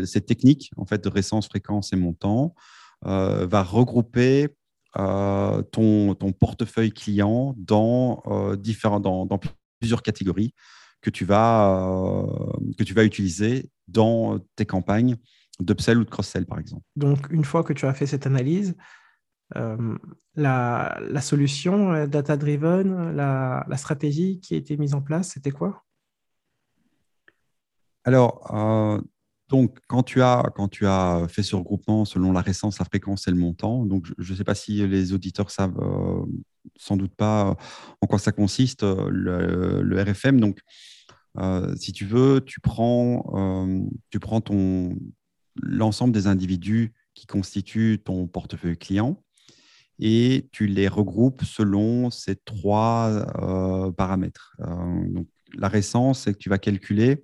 cette 0.05 0.25
technique 0.25 0.71
en 0.77 0.85
fait, 0.85 1.03
de 1.03 1.09
récence, 1.09 1.47
fréquence 1.47 1.91
et 1.93 1.95
montant 1.95 2.55
euh, 3.05 3.45
va 3.45 3.63
regrouper 3.63 4.49
euh, 4.97 5.61
ton, 5.63 6.15
ton, 6.15 6.31
portefeuille 6.31 6.91
client 6.91 7.53
dans, 7.57 8.23
différents, 8.57 8.99
dans, 8.99 9.39
plusieurs 9.79 10.01
catégories 10.01 10.53
que 11.01 11.09
tu, 11.09 11.25
vas, 11.25 12.25
que 12.77 12.83
tu 12.83 12.93
vas 12.93 13.03
utiliser 13.03 13.69
dans 13.87 14.39
tes 14.55 14.65
campagnes 14.65 15.15
d'upsell 15.59 15.97
ou 15.97 16.03
de 16.03 16.09
cross-sell, 16.09 16.45
par 16.45 16.59
exemple. 16.59 16.83
Donc, 16.95 17.27
une 17.29 17.45
fois 17.45 17.63
que 17.63 17.73
tu 17.73 17.85
as 17.85 17.93
fait 17.93 18.05
cette 18.05 18.27
analyse, 18.27 18.75
la, 19.53 20.99
la, 21.01 21.21
solution 21.21 22.07
data-driven, 22.07 23.11
la, 23.11 23.63
la, 23.69 23.77
stratégie 23.77 24.39
qui 24.39 24.55
a 24.55 24.57
été 24.57 24.75
mise 24.75 24.95
en 24.95 25.01
place, 25.01 25.29
c'était 25.29 25.51
quoi? 25.51 25.85
Alors, 28.05 28.53
euh, 28.53 29.01
donc, 29.49 29.79
quand 29.87 30.03
tu, 30.03 30.21
as, 30.21 30.51
quand 30.55 30.67
tu 30.67 30.85
as 30.85 31.25
fait 31.27 31.43
ce 31.43 31.55
regroupement 31.55 32.05
selon 32.05 32.31
la 32.31 32.41
récence, 32.41 32.79
la 32.79 32.85
fréquence 32.85 33.27
et 33.27 33.31
le 33.31 33.37
montant, 33.37 33.85
donc 33.85 34.05
je 34.17 34.31
ne 34.31 34.37
sais 34.37 34.43
pas 34.43 34.55
si 34.55 34.87
les 34.87 35.13
auditeurs 35.13 35.49
savent 35.49 35.79
euh, 35.79 36.25
sans 36.77 36.97
doute 36.97 37.15
pas 37.15 37.55
en 38.01 38.07
quoi 38.07 38.19
ça 38.19 38.31
consiste, 38.31 38.83
euh, 38.83 39.09
le, 39.09 40.01
RFM. 40.01 40.39
Donc, 40.39 40.59
si 41.77 41.91
tu 41.91 42.05
veux, 42.05 42.41
tu 42.45 42.59
prends, 42.59 43.23
ton, 44.43 44.97
l'ensemble 45.55 46.13
des 46.13 46.27
individus 46.27 46.93
qui 47.13 47.25
constituent 47.25 48.01
ton 48.03 48.27
portefeuille 48.27 48.77
client 48.77 49.21
et 49.99 50.49
tu 50.51 50.67
les 50.67 50.87
regroupes 50.87 51.43
selon 51.43 52.09
ces 52.09 52.35
trois 52.35 53.25
paramètres. 53.97 54.55
donc, 54.59 55.27
la 55.57 55.67
récence, 55.67 56.21
c'est 56.21 56.33
que 56.33 56.37
tu 56.37 56.49
vas 56.49 56.57
calculer 56.57 57.23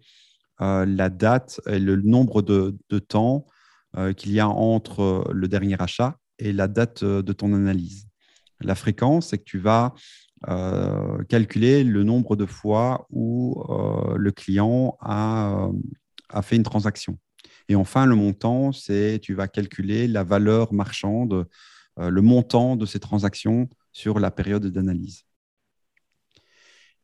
euh, 0.62 0.86
la 0.86 1.10
date 1.10 1.60
et 1.68 1.80
le 1.80 1.96
nombre 1.96 2.42
de, 2.42 3.00
temps 3.00 3.48
euh, 3.98 4.14
qu'il 4.14 4.32
y 4.32 4.40
a 4.40 4.48
entre 4.48 5.02
euh, 5.02 5.32
le 5.34 5.48
dernier 5.48 5.82
achat 5.82 6.18
et 6.38 6.54
la 6.54 6.68
date 6.68 7.04
de 7.04 7.34
ton 7.34 7.54
analyse. 7.54 8.08
La 8.60 8.76
fréquence, 8.76 9.30
c'est 9.30 9.40
que 9.40 9.44
tu 9.44 9.58
vas 9.58 9.94
calculer 11.30 11.84
le 11.84 12.04
nombre 12.04 12.36
de 12.36 12.46
fois 12.46 13.06
où 13.12 13.64
le 14.16 14.32
client 14.32 14.98
a, 15.00 15.70
a, 16.30 16.42
fait 16.42 16.56
une 16.56 16.64
transaction. 16.64 17.18
Et 17.70 17.76
enfin, 17.76 18.06
le 18.06 18.16
montant, 18.16 18.72
c'est 18.72 19.20
tu 19.22 19.34
vas 19.34 19.48
calculer 19.48 20.08
la 20.08 20.24
valeur 20.24 20.74
marchande, 20.74 21.48
le 21.98 22.22
montant 22.22 22.76
de 22.76 22.86
ces 22.86 23.00
transactions 23.00 23.70
sur 23.92 24.20
la 24.20 24.32
période 24.32 24.66
d'analyse. 24.66 25.26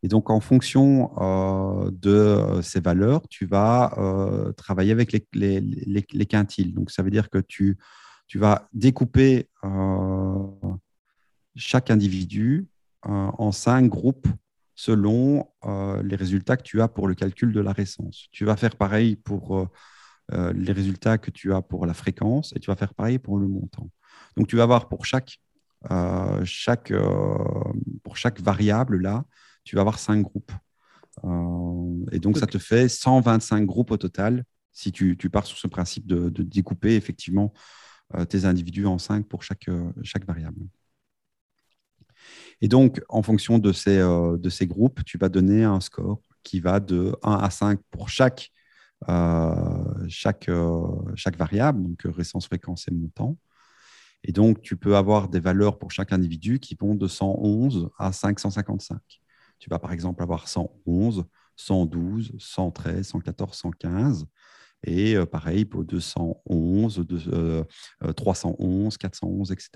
Et 0.03 0.07
donc, 0.07 0.29
en 0.29 0.39
fonction 0.39 1.11
euh, 1.19 1.89
de 1.91 2.11
euh, 2.11 2.61
ces 2.61 2.79
valeurs, 2.79 3.27
tu 3.29 3.45
vas 3.45 3.93
euh, 3.97 4.51
travailler 4.53 4.91
avec 4.91 5.11
les, 5.11 5.59
les, 5.59 6.25
quintiles. 6.25 6.73
Donc, 6.73 6.91
ça 6.91 7.01
veut 7.01 7.09
dire 7.09 7.29
que 7.29 7.39
tu, 7.39 7.77
tu 8.27 8.37
vas 8.37 8.67
découper 8.73 9.49
chaque 11.55 11.89
individu 11.89 12.67
en 13.07 13.51
cinq 13.51 13.87
groupes 13.87 14.27
selon 14.75 15.47
les 16.03 16.15
résultats 16.15 16.57
que 16.57 16.63
tu 16.63 16.81
as 16.81 16.87
pour 16.87 17.07
le 17.07 17.15
calcul 17.15 17.51
de 17.51 17.61
la 17.61 17.71
récence. 17.71 18.27
Tu 18.31 18.45
vas 18.45 18.55
faire 18.55 18.75
pareil 18.75 19.15
pour 19.15 19.67
les 20.31 20.71
résultats 20.71 21.17
que 21.17 21.31
tu 21.31 21.53
as 21.53 21.61
pour 21.61 21.85
la 21.85 21.93
fréquence 21.93 22.53
et 22.55 22.59
tu 22.59 22.69
vas 22.69 22.75
faire 22.75 22.93
pareil 22.93 23.17
pour 23.17 23.37
le 23.37 23.47
montant. 23.47 23.89
Donc, 24.35 24.47
tu 24.47 24.55
vas 24.55 24.63
avoir 24.63 24.89
pour 24.89 25.05
chaque, 25.05 25.39
chaque, 26.43 26.93
pour 28.03 28.17
chaque 28.17 28.41
variable 28.41 29.01
là, 29.01 29.25
tu 29.63 29.75
vas 29.75 29.81
avoir 29.81 29.99
cinq 29.99 30.21
groupes. 30.21 30.51
Euh, 31.23 32.05
et 32.11 32.19
donc, 32.19 32.37
ça 32.37 32.47
te 32.47 32.57
fait 32.57 32.87
125 32.87 33.65
groupes 33.65 33.91
au 33.91 33.97
total 33.97 34.43
si 34.71 34.91
tu, 34.91 35.17
tu 35.17 35.29
pars 35.29 35.45
sur 35.45 35.57
ce 35.57 35.67
principe 35.67 36.05
de, 36.05 36.29
découper 36.29 36.95
effectivement 36.95 37.53
euh, 38.15 38.25
tes 38.25 38.45
individus 38.45 38.85
en 38.85 38.97
cinq 38.97 39.27
pour 39.27 39.43
chaque, 39.43 39.67
euh, 39.67 39.91
chaque 40.03 40.25
variable. 40.25 40.59
Et 42.61 42.67
donc, 42.67 43.01
en 43.09 43.21
fonction 43.21 43.59
de 43.59 43.71
ces, 43.71 43.97
de 43.99 44.49
ces 44.49 44.67
groupes, 44.67 45.03
tu 45.05 45.17
vas 45.17 45.29
donner 45.29 45.63
un 45.63 45.79
score 45.79 46.21
qui 46.43 46.59
va 46.59 46.79
de 46.79 47.15
1 47.23 47.33
à 47.33 47.49
5 47.49 47.79
pour 47.91 48.09
chaque, 48.09 48.51
chaque, 50.07 50.49
chaque 51.15 51.37
variable, 51.37 51.83
donc 51.83 52.01
récence, 52.05 52.47
fréquence 52.47 52.87
et 52.87 52.91
montant. 52.91 53.37
Et 54.23 54.31
donc, 54.31 54.61
tu 54.61 54.75
peux 54.75 54.95
avoir 54.95 55.29
des 55.29 55.39
valeurs 55.39 55.77
pour 55.77 55.91
chaque 55.91 56.11
individu 56.11 56.59
qui 56.59 56.75
vont 56.79 56.95
de 56.95 57.07
111 57.07 57.89
à 57.97 58.11
555. 58.11 58.99
Tu 59.59 59.69
vas 59.69 59.79
par 59.79 59.91
exemple 59.91 60.21
avoir 60.23 60.47
111, 60.47 61.25
112, 61.55 62.33
113, 62.37 63.07
114, 63.07 63.57
115. 63.57 64.25
Et 64.85 65.15
pareil 65.31 65.65
pour 65.65 65.83
211, 65.83 67.05
311, 68.15 68.97
411, 68.97 69.51
etc. 69.51 69.69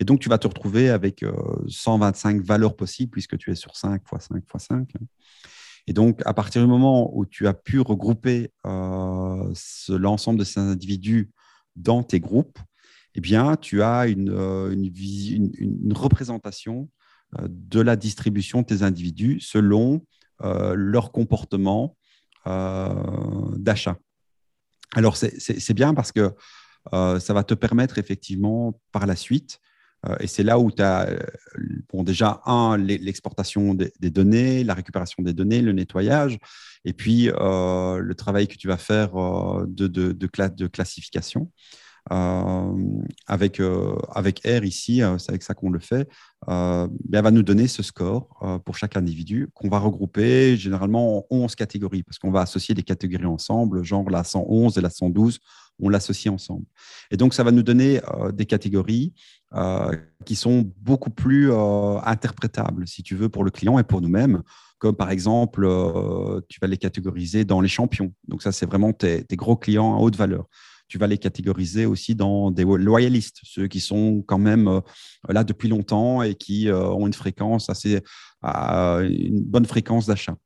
Et 0.00 0.04
donc, 0.04 0.20
tu 0.20 0.28
vas 0.28 0.38
te 0.38 0.48
retrouver 0.48 0.90
avec 0.90 1.24
125 1.68 2.42
valeurs 2.42 2.76
possibles 2.76 3.12
puisque 3.12 3.38
tu 3.38 3.52
es 3.52 3.54
sur 3.54 3.76
5 3.76 4.02
x 4.02 4.26
5 4.28 4.42
x 4.42 4.66
5. 4.66 4.92
Et 5.86 5.92
donc, 5.92 6.20
à 6.24 6.34
partir 6.34 6.62
du 6.62 6.68
moment 6.68 7.16
où 7.16 7.26
tu 7.26 7.46
as 7.46 7.54
pu 7.54 7.80
regrouper 7.80 8.50
l'ensemble 8.64 10.38
de 10.38 10.44
ces 10.44 10.60
individus 10.60 11.30
dans 11.76 12.02
tes 12.02 12.20
groupes, 12.20 12.58
eh 13.14 13.20
bien, 13.20 13.56
tu 13.56 13.82
as 13.82 14.08
une, 14.08 14.32
représentation 15.94 16.88
de 17.42 17.80
la 17.80 17.96
distribution 17.96 18.62
de 18.62 18.66
tes 18.66 18.82
individus 18.82 19.40
selon 19.40 20.04
leur 20.40 21.12
comportement 21.12 21.96
d'achat. 22.46 23.96
Alors, 24.94 25.16
c'est 25.16 25.74
bien 25.74 25.94
parce 25.94 26.12
que 26.12 26.32
ça 26.92 27.32
va 27.34 27.44
te 27.44 27.54
permettre 27.54 27.98
effectivement 27.98 28.80
par 28.92 29.06
la 29.06 29.16
suite 29.16 29.60
euh, 30.06 30.16
et 30.20 30.26
c'est 30.26 30.42
là 30.42 30.58
où 30.58 30.70
tu 30.70 30.82
as, 30.82 31.08
euh, 31.08 31.18
bon, 31.92 32.02
déjà, 32.02 32.40
un, 32.46 32.76
l'exportation 32.76 33.74
des, 33.74 34.10
données, 34.10 34.64
la 34.64 34.74
récupération 34.74 35.22
des 35.22 35.32
données, 35.32 35.62
le 35.62 35.72
nettoyage, 35.72 36.38
et 36.84 36.92
puis 36.92 37.30
euh, 37.30 37.98
le 37.98 38.14
travail 38.14 38.48
que 38.48 38.56
tu 38.56 38.68
vas 38.68 38.76
faire 38.76 39.12
de, 39.66 39.86
de, 39.86 40.12
de, 40.12 40.66
classification. 40.66 41.50
Avec, 42.10 43.60
avec 44.14 44.40
R 44.46 44.64
ici, 44.64 45.00
c'est 45.18 45.30
avec 45.30 45.42
ça 45.42 45.54
qu'on 45.54 45.70
le 45.70 45.78
fait, 45.78 46.08
elle 46.46 46.88
va 47.10 47.30
nous 47.30 47.42
donner 47.42 47.66
ce 47.66 47.82
score 47.82 48.28
pour 48.64 48.76
chaque 48.76 48.96
individu 48.96 49.48
qu'on 49.54 49.68
va 49.68 49.78
regrouper 49.78 50.56
généralement 50.56 51.18
en 51.18 51.26
11 51.30 51.54
catégories 51.54 52.02
parce 52.02 52.18
qu'on 52.18 52.30
va 52.30 52.42
associer 52.42 52.74
des 52.74 52.82
catégories 52.82 53.26
ensemble, 53.26 53.82
genre 53.84 54.08
la 54.10 54.24
111 54.24 54.76
et 54.76 54.80
la 54.80 54.90
112 54.90 55.40
on 55.80 55.88
l'associe 55.88 56.32
ensemble. 56.32 56.64
Et 57.10 57.16
donc, 57.16 57.34
ça 57.34 57.42
va 57.42 57.50
nous 57.50 57.62
donner 57.62 58.00
euh, 58.14 58.32
des 58.32 58.46
catégories 58.46 59.12
euh, 59.54 59.94
qui 60.24 60.36
sont 60.36 60.70
beaucoup 60.80 61.10
plus 61.10 61.50
euh, 61.50 61.98
interprétables, 62.04 62.86
si 62.86 63.02
tu 63.02 63.16
veux, 63.16 63.28
pour 63.28 63.44
le 63.44 63.50
client 63.50 63.78
et 63.78 63.84
pour 63.84 64.00
nous-mêmes. 64.00 64.42
Comme 64.78 64.96
par 64.96 65.10
exemple, 65.10 65.66
tu 66.48 66.58
vas 66.60 66.66
les 66.66 66.76
catégoriser 66.76 67.44
dans 67.44 67.60
les 67.60 67.68
champions. 67.68 68.12
Donc, 68.28 68.42
ça, 68.42 68.52
c'est 68.52 68.66
vraiment 68.66 68.92
tes, 68.92 69.24
gros 69.32 69.56
clients 69.56 69.96
à 69.96 69.98
haute 69.98 70.16
valeur. 70.16 70.46
Tu 70.88 70.98
vas 70.98 71.06
les 71.06 71.18
catégoriser 71.18 71.86
aussi 71.86 72.14
dans 72.14 72.50
des 72.50 72.64
loyalistes, 72.64 73.40
ceux 73.42 73.68
qui 73.68 73.80
sont 73.80 74.22
quand 74.26 74.38
même 74.38 74.80
là 75.28 75.42
depuis 75.42 75.68
longtemps 75.68 76.22
et 76.22 76.34
qui 76.34 76.70
ont 76.70 77.06
une 77.06 77.14
fréquence 77.14 77.70
assez, 77.70 78.00
une 78.42 79.42
bonne 79.42 79.64
fréquence 79.64 80.06
d'achat. 80.06 80.36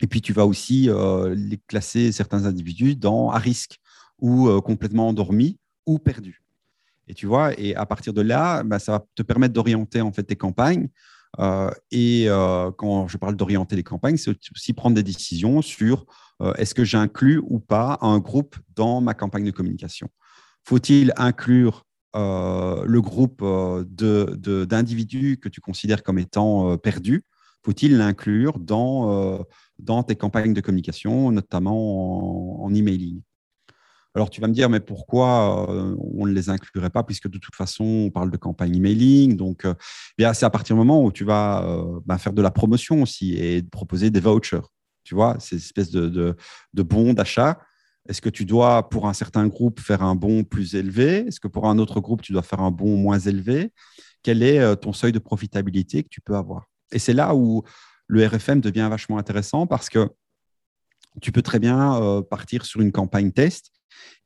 Et 0.00 0.06
puis, 0.06 0.22
tu 0.22 0.32
vas 0.32 0.46
aussi 0.46 0.88
les 1.34 1.58
classer 1.66 2.12
certains 2.12 2.44
individus 2.44 2.94
dans 2.94 3.30
à 3.30 3.38
risque 3.38 3.80
ou 4.20 4.48
euh, 4.48 4.60
complètement 4.60 5.08
endormi 5.08 5.58
ou 5.86 5.98
perdu. 5.98 6.42
Et 7.06 7.14
tu 7.14 7.26
vois, 7.26 7.58
et 7.58 7.74
à 7.74 7.86
partir 7.86 8.12
de 8.12 8.20
là, 8.20 8.62
bah, 8.62 8.78
ça 8.78 8.92
va 8.92 9.06
te 9.14 9.22
permettre 9.22 9.54
d'orienter 9.54 10.00
en 10.00 10.12
fait 10.12 10.24
tes 10.24 10.36
campagnes. 10.36 10.88
Euh, 11.38 11.70
et 11.90 12.24
euh, 12.28 12.70
quand 12.72 13.08
je 13.08 13.16
parle 13.18 13.36
d'orienter 13.36 13.76
les 13.76 13.82
campagnes, 13.82 14.16
c'est 14.16 14.30
aussi 14.30 14.72
prendre 14.72 14.96
des 14.96 15.02
décisions 15.02 15.62
sur 15.62 16.06
est-ce 16.56 16.72
que 16.72 16.84
j'inclus 16.84 17.42
ou 17.48 17.58
pas 17.58 17.98
un 18.00 18.20
groupe 18.20 18.54
dans 18.76 19.00
ma 19.00 19.12
campagne 19.12 19.44
de 19.44 19.50
communication? 19.50 20.08
Faut-il 20.64 21.12
inclure 21.16 21.84
le 22.14 22.98
groupe 23.00 23.44
d'individus 23.90 25.38
que 25.42 25.48
tu 25.48 25.60
considères 25.60 26.04
comme 26.04 26.20
étant 26.20 26.78
perdus? 26.78 27.24
Faut-il 27.64 27.96
l'inclure 27.96 28.60
dans, 28.60 29.44
dans 29.80 30.04
tes 30.04 30.14
campagnes 30.14 30.54
de 30.54 30.60
communication, 30.60 31.32
notamment 31.32 32.62
en, 32.62 32.66
en 32.66 32.72
emailing? 32.72 33.20
Alors 34.18 34.30
tu 34.30 34.40
vas 34.40 34.48
me 34.48 34.52
dire, 34.52 34.68
mais 34.68 34.80
pourquoi 34.80 35.70
euh, 35.70 35.94
on 36.12 36.26
ne 36.26 36.32
les 36.32 36.50
inclurait 36.50 36.90
pas, 36.90 37.04
puisque 37.04 37.28
de 37.28 37.38
toute 37.38 37.54
façon, 37.54 37.84
on 37.84 38.10
parle 38.10 38.32
de 38.32 38.36
campagne 38.36 38.74
emailing. 38.74 39.36
Donc, 39.36 39.64
euh, 39.64 39.74
c'est 40.18 40.42
à 40.42 40.50
partir 40.50 40.74
du 40.74 40.78
moment 40.78 41.04
où 41.04 41.12
tu 41.12 41.22
vas 41.22 41.62
euh, 41.64 42.00
bah, 42.04 42.18
faire 42.18 42.32
de 42.32 42.42
la 42.42 42.50
promotion 42.50 43.00
aussi 43.02 43.34
et 43.34 43.62
proposer 43.62 44.10
des 44.10 44.18
vouchers. 44.18 44.66
Tu 45.04 45.14
vois, 45.14 45.36
ces 45.38 45.54
espèces 45.54 45.92
de, 45.92 46.08
de, 46.08 46.82
bons 46.82 47.14
d'achat. 47.14 47.60
Est-ce 48.08 48.20
que 48.20 48.28
tu 48.28 48.44
dois, 48.44 48.88
pour 48.88 49.06
un 49.06 49.12
certain 49.12 49.46
groupe, 49.46 49.78
faire 49.78 50.02
un 50.02 50.16
bon 50.16 50.42
plus 50.42 50.74
élevé? 50.74 51.28
Est-ce 51.28 51.38
que 51.38 51.46
pour 51.46 51.68
un 51.68 51.78
autre 51.78 52.00
groupe, 52.00 52.20
tu 52.20 52.32
dois 52.32 52.42
faire 52.42 52.60
un 52.60 52.72
bon 52.72 52.96
moins 52.96 53.20
élevé? 53.20 53.72
Quel 54.24 54.42
est 54.42 54.76
ton 54.78 54.92
seuil 54.92 55.12
de 55.12 55.20
profitabilité 55.20 56.02
que 56.02 56.08
tu 56.08 56.20
peux 56.20 56.34
avoir? 56.34 56.66
Et 56.90 56.98
c'est 56.98 57.14
là 57.14 57.36
où 57.36 57.62
le 58.08 58.26
RFM 58.26 58.60
devient 58.60 58.88
vachement 58.90 59.18
intéressant 59.18 59.68
parce 59.68 59.88
que 59.88 60.08
tu 61.22 61.30
peux 61.30 61.42
très 61.42 61.60
bien 61.60 62.22
partir 62.28 62.66
sur 62.66 62.80
une 62.80 62.92
campagne 62.92 63.30
test 63.30 63.70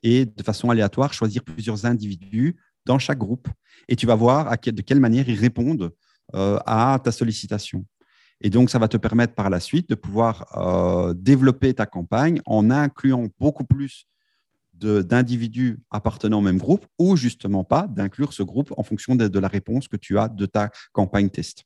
et 0.03 0.27
de 0.27 0.43
façon 0.43 0.71
aléatoire 0.71 1.13
choisir 1.13 1.43
plusieurs 1.45 1.87
individus 1.87 2.57
dans 2.85 2.99
chaque 2.99 3.19
groupe 3.19 3.49
et 3.89 3.97
tu 3.97 4.07
vas 4.07 4.15
voir 4.15 4.57
de 4.65 4.83
quelle 4.83 5.01
manière 5.01 5.29
ils 5.29 5.39
répondent 5.39 5.93
euh, 6.35 6.59
à 6.67 6.99
ta 7.03 7.13
sollicitation. 7.13 7.85
Et 8.41 8.51
donc, 8.51 8.71
ça 8.71 8.79
va 8.79 8.89
te 8.89 8.97
permettre 8.97 9.35
par 9.35 9.51
la 9.51 9.61
suite 9.61 9.89
de 9.89 9.95
pouvoir 9.95 10.47
euh, 10.57 11.15
développer 11.15 11.75
ta 11.75 11.87
campagne 11.87 12.41
en 12.45 12.71
incluant 12.71 13.29
beaucoup 13.39 13.65
plus 13.65 14.07
d'individus 14.75 15.79
appartenant 15.93 16.39
au 16.39 16.43
même 16.43 16.59
groupe 16.59 16.87
ou 16.99 17.15
justement 17.15 17.63
pas 17.63 17.87
d'inclure 17.87 18.33
ce 18.33 18.43
groupe 18.43 18.75
en 18.77 18.83
fonction 18.83 19.15
de, 19.15 19.29
de, 19.29 19.39
la 19.39 19.47
réponse 19.47 19.87
que 19.87 19.97
tu 19.97 20.19
as 20.19 20.29
de 20.29 20.45
ta 20.45 20.71
campagne 20.91 21.31
test. 21.31 21.65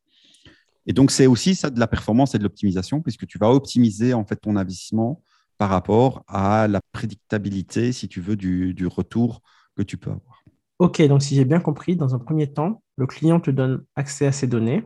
Et 0.84 0.92
donc, 0.92 1.10
c'est 1.10 1.26
aussi 1.26 1.54
ça 1.54 1.70
de 1.70 1.80
la 1.80 1.86
performance 1.86 2.34
et 2.34 2.38
de 2.38 2.42
l'optimisation 2.42 3.00
puisque 3.00 3.26
tu 3.26 3.38
vas 3.38 3.50
optimiser 3.50 4.12
en 4.12 4.24
fait 4.26 4.36
ton 4.36 4.56
investissement 4.56 5.22
par 5.58 5.70
rapport 5.70 6.24
à 6.28 6.68
la 6.68 6.80
prédictabilité, 6.92 7.92
si 7.92 8.08
tu 8.08 8.20
veux, 8.20 8.36
du, 8.36 8.86
retour 8.86 9.42
que 9.76 9.82
tu 9.82 9.96
peux 9.96 10.10
avoir. 10.10 10.42
OK, 10.78 11.00
donc 11.02 11.22
si 11.22 11.34
j'ai 11.34 11.44
bien 11.44 11.60
compris, 11.60 11.96
dans 11.96 12.14
un 12.14 12.18
premier 12.18 12.52
temps, 12.52 12.82
le 12.96 13.06
client 13.06 13.40
te 13.40 13.50
donne 13.50 13.84
accès 13.94 14.26
à 14.26 14.32
ces 14.32 14.46
données. 14.46 14.84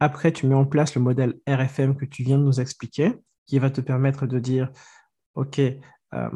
Après, 0.00 0.32
tu 0.32 0.46
mets 0.46 0.54
en 0.54 0.66
place 0.66 0.94
le 0.94 1.00
modèle 1.00 1.38
RFM 1.48 1.96
que 1.96 2.04
tu 2.04 2.22
viens 2.22 2.38
de 2.38 2.42
nous 2.42 2.60
expliquer, 2.60 3.14
qui 3.46 3.58
va 3.58 3.70
te 3.70 3.80
permettre 3.80 4.26
de 4.26 4.38
dire, 4.38 4.70
OK, 5.34 5.58
euh, 5.58 6.30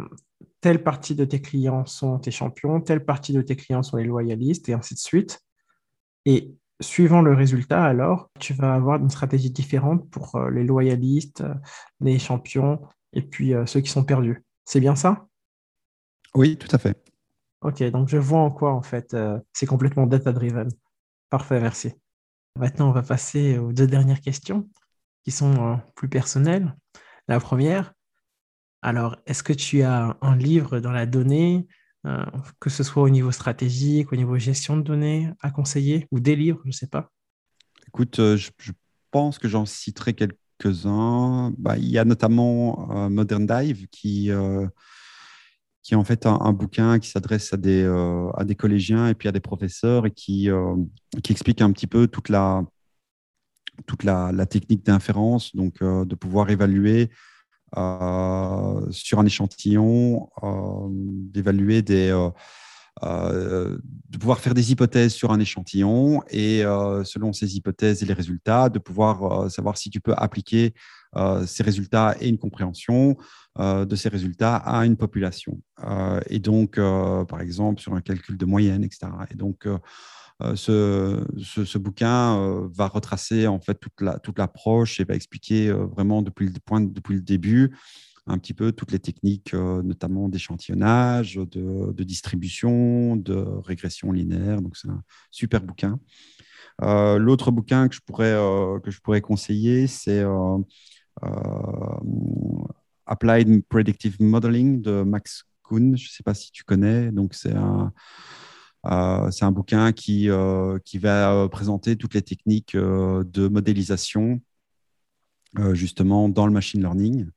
telle 0.61 0.83
partie 0.83 1.15
de 1.15 1.25
tes 1.25 1.41
clients 1.43 1.85
sont 1.85 2.19
tes 2.19 2.31
champions, 2.31 2.81
telle 2.81 3.05
partie 3.05 3.33
de 3.33 3.43
tes 3.43 3.57
clients 3.57 3.83
sont 3.83 3.99
les 3.99 4.05
loyalistes, 4.05 4.69
et 4.69 4.73
ainsi 4.73 4.95
de 4.95 4.99
suite. 4.99 5.41
Et 6.25 6.55
suivant 6.81 7.21
le 7.21 7.35
résultat, 7.35 7.85
alors, 7.85 8.31
tu 8.39 8.55
vas 8.55 8.75
avoir 8.75 9.01
une 9.01 9.11
stratégie 9.11 9.51
différente 9.51 10.09
pour 10.11 10.37
euh, 10.37 10.51
les 10.51 10.65
loyalistes, 10.65 11.45
les 12.01 12.19
champions 12.19 12.81
et 13.17 13.23
puis 13.23 13.55
euh, 13.55 13.67
ceux 13.67 13.81
qui 13.81 13.91
sont 13.91 14.05
perdus. 14.05 14.45
C'est 14.65 14.79
bien 14.79 14.95
ça? 14.95 15.27
Oui, 16.35 16.57
tout 16.57 16.69
à 16.71 16.79
fait. 16.79 17.03
Ok, 17.63 17.83
donc 17.85 18.09
je 18.09 18.19
vois 18.19 18.41
en 18.41 18.51
quoi 18.51 18.75
en 18.75 18.83
fait 18.83 19.15
euh, 19.15 19.41
c'est 19.53 19.67
complètement 19.67 20.07
data-driven. 20.07 20.69
Parfait, 21.31 21.59
merci. 21.61 21.95
Maintenant, 22.57 22.91
on 22.91 22.93
va 22.93 23.03
passer 23.03 23.59
aux 23.59 23.73
deux 23.73 23.87
dernières 23.87 24.21
questions 24.21 24.69
qui 25.25 25.31
sont 25.31 25.73
euh, 25.73 25.77
plus 25.97 26.09
personnelles. 26.09 26.77
La 27.27 27.41
première, 27.41 27.95
alors, 28.83 29.17
est-ce 29.27 29.43
que 29.43 29.55
tu 29.55 29.83
as 29.83 30.17
un 30.21 30.37
livre 30.37 30.79
dans 30.79 30.93
la 30.93 31.07
donnée, 31.07 31.67
que 32.61 32.71
ce 32.71 32.85
soit 32.85 33.03
au 33.03 33.09
niveau 33.09 33.33
stratégique, 33.33 34.13
au 34.13 34.17
niveau 34.17 34.39
gestion 34.39 34.77
de 34.77 34.83
données, 34.83 35.29
à 35.41 35.51
conseiller, 35.51 36.07
ou 36.13 36.21
des 36.21 36.37
livres, 36.37 36.61
je 36.63 36.69
ne 36.69 36.73
sais 36.73 36.87
pas? 36.87 37.11
Écoute, 37.89 38.19
je, 38.19 38.51
je 38.61 38.73
pense 39.11 39.41
que 39.41 39.49
j'en 39.49 39.67
citerai 39.67 40.15
quelques 40.15 40.39
uns 40.65 41.53
bah, 41.59 41.77
il 41.77 41.89
y 41.89 41.99
a 41.99 42.05
notamment 42.05 42.91
euh, 42.91 43.09
Modern 43.09 43.47
Dive 43.47 43.87
qui, 43.89 44.31
euh, 44.31 44.67
qui 45.83 45.95
est 45.95 45.97
en 45.97 46.05
fait 46.05 46.27
un, 46.27 46.53
bouquin 46.53 46.99
qui 46.99 47.09
s'adresse 47.09 47.53
à, 47.53 47.57
des 47.57 47.83
euh, 47.83 48.31
à 48.35 48.45
des 48.45 48.55
collégiens 48.55 49.09
et 49.09 49.15
puis 49.15 49.29
à 49.29 49.33
des 49.33 49.41
professeurs 49.41 50.07
et 50.07 50.11
qui, 50.11 50.49
qui 51.23 51.33
explique 51.33 51.61
un 51.61 51.73
petit 51.73 51.87
peu 51.87 52.07
toute 52.07 52.29
la, 52.29 52.65
toute 53.87 54.05
la 54.05 54.47
technique 54.47 54.85
d'inférence, 54.85 55.55
donc 55.55 55.83
de 55.83 56.15
pouvoir 56.15 56.51
évaluer 56.51 57.11
sur 57.75 59.19
un 59.19 59.27
échantillon, 59.27 60.31
d'évaluer 61.33 61.83
des 61.83 62.11
euh, 63.05 63.77
de 64.09 64.17
pouvoir 64.17 64.41
faire 64.41 64.55
des 64.55 64.73
hypothèses 64.73 65.13
sur 65.13 65.31
un 65.31 65.39
échantillon 65.39 66.23
et 66.31 66.65
euh, 66.65 67.05
selon 67.05 67.35
ces 67.35 67.57
hypothèses 67.57 68.03
et 68.03 68.07
les 68.07 68.15
résultats, 68.15 68.71
de 68.71 68.79
pouvoir 68.79 69.43
euh, 69.45 69.49
savoir 69.51 69.77
si 69.77 69.91
tu 69.91 70.01
peux 70.01 70.15
appliquer 70.17 70.75
ces 71.47 71.63
résultats 71.63 72.15
et 72.21 72.29
une 72.29 72.37
compréhension 72.37 73.17
de 73.59 73.97
ces 73.97 74.11
résultats 74.11 74.57
à 74.57 74.85
une 74.85 74.99
population. 74.99 75.63
et 76.29 76.41
donc, 76.41 76.77
par 76.77 77.41
exemple, 77.41 77.81
sur 77.81 77.95
un 77.95 78.03
calcul 78.03 78.37
de 78.37 78.45
moyenne, 78.45 78.85
etc. 78.85 79.07
Et 79.31 79.35
donc, 79.35 79.67
ce, 80.55 81.25
ce, 81.43 81.79
bouquin 81.79 82.69
va 82.71 82.89
retracer 82.89 83.47
en 83.47 83.61
fait 83.61 83.81
toute 83.81 84.39
l'approche 84.39 84.97
toute 84.97 85.01
et 85.01 85.05
va 85.09 85.15
expliquer 85.15 85.73
vraiment 85.73 86.21
depuis 86.21 86.49
le, 86.49 86.61
point, 86.63 86.83
depuis 86.83 87.15
le 87.15 87.23
début 87.23 87.75
un 88.27 88.39
petit 88.39 88.55
peu 88.55 88.73
toutes 88.73 88.93
les 88.93 88.99
techniques, 88.99 89.55
notamment 89.55 90.29
d'échantillonnage, 90.29 91.37
de, 91.37 92.03
distribution, 92.03 93.17
de 93.17 93.35
régression 93.35 94.13
linéaire. 94.13 94.61
Donc, 94.63 94.77
c'est 94.77 94.89
un 94.89 95.03
super 95.31 95.63
bouquin. 95.63 95.99
L'autre 96.81 97.51
bouquin 97.51 97.89
que 97.89 97.95
je 97.95 98.01
pourrais, 98.01 98.35
que 98.83 98.91
je 98.91 99.01
pourrais 99.01 99.21
conseiller, 99.21 99.87
c'est 99.87 100.25
Applied 103.07 103.65
Predictive 103.69 104.17
Modeling 104.21 104.83
de 104.83 105.03
Max 105.03 105.45
Kuhn. 105.63 105.97
Je 105.97 106.05
ne 106.05 106.11
sais 106.11 106.25
pas 106.25 106.35
si 106.35 106.51
tu 106.51 106.65
connais. 106.65 107.13
Donc, 107.13 107.35
c'est 107.35 107.55
un, 107.55 107.93
euh, 108.87 109.31
c'est 109.31 109.45
un 109.45 109.53
bouquin 109.53 109.93
qui, 109.93 110.31
euh, 110.31 110.79
qui 110.85 110.99
va 110.99 111.33
euh, 111.33 111.49
présenter 111.49 111.97
toutes 111.97 112.15
les 112.15 112.23
techniques 112.23 112.77
de 112.77 113.49
modélisation 113.49 114.41
justement 115.73 116.29
dans 116.29 116.47
le 116.47 116.53
machine 116.53 116.83
learning. 116.83 117.31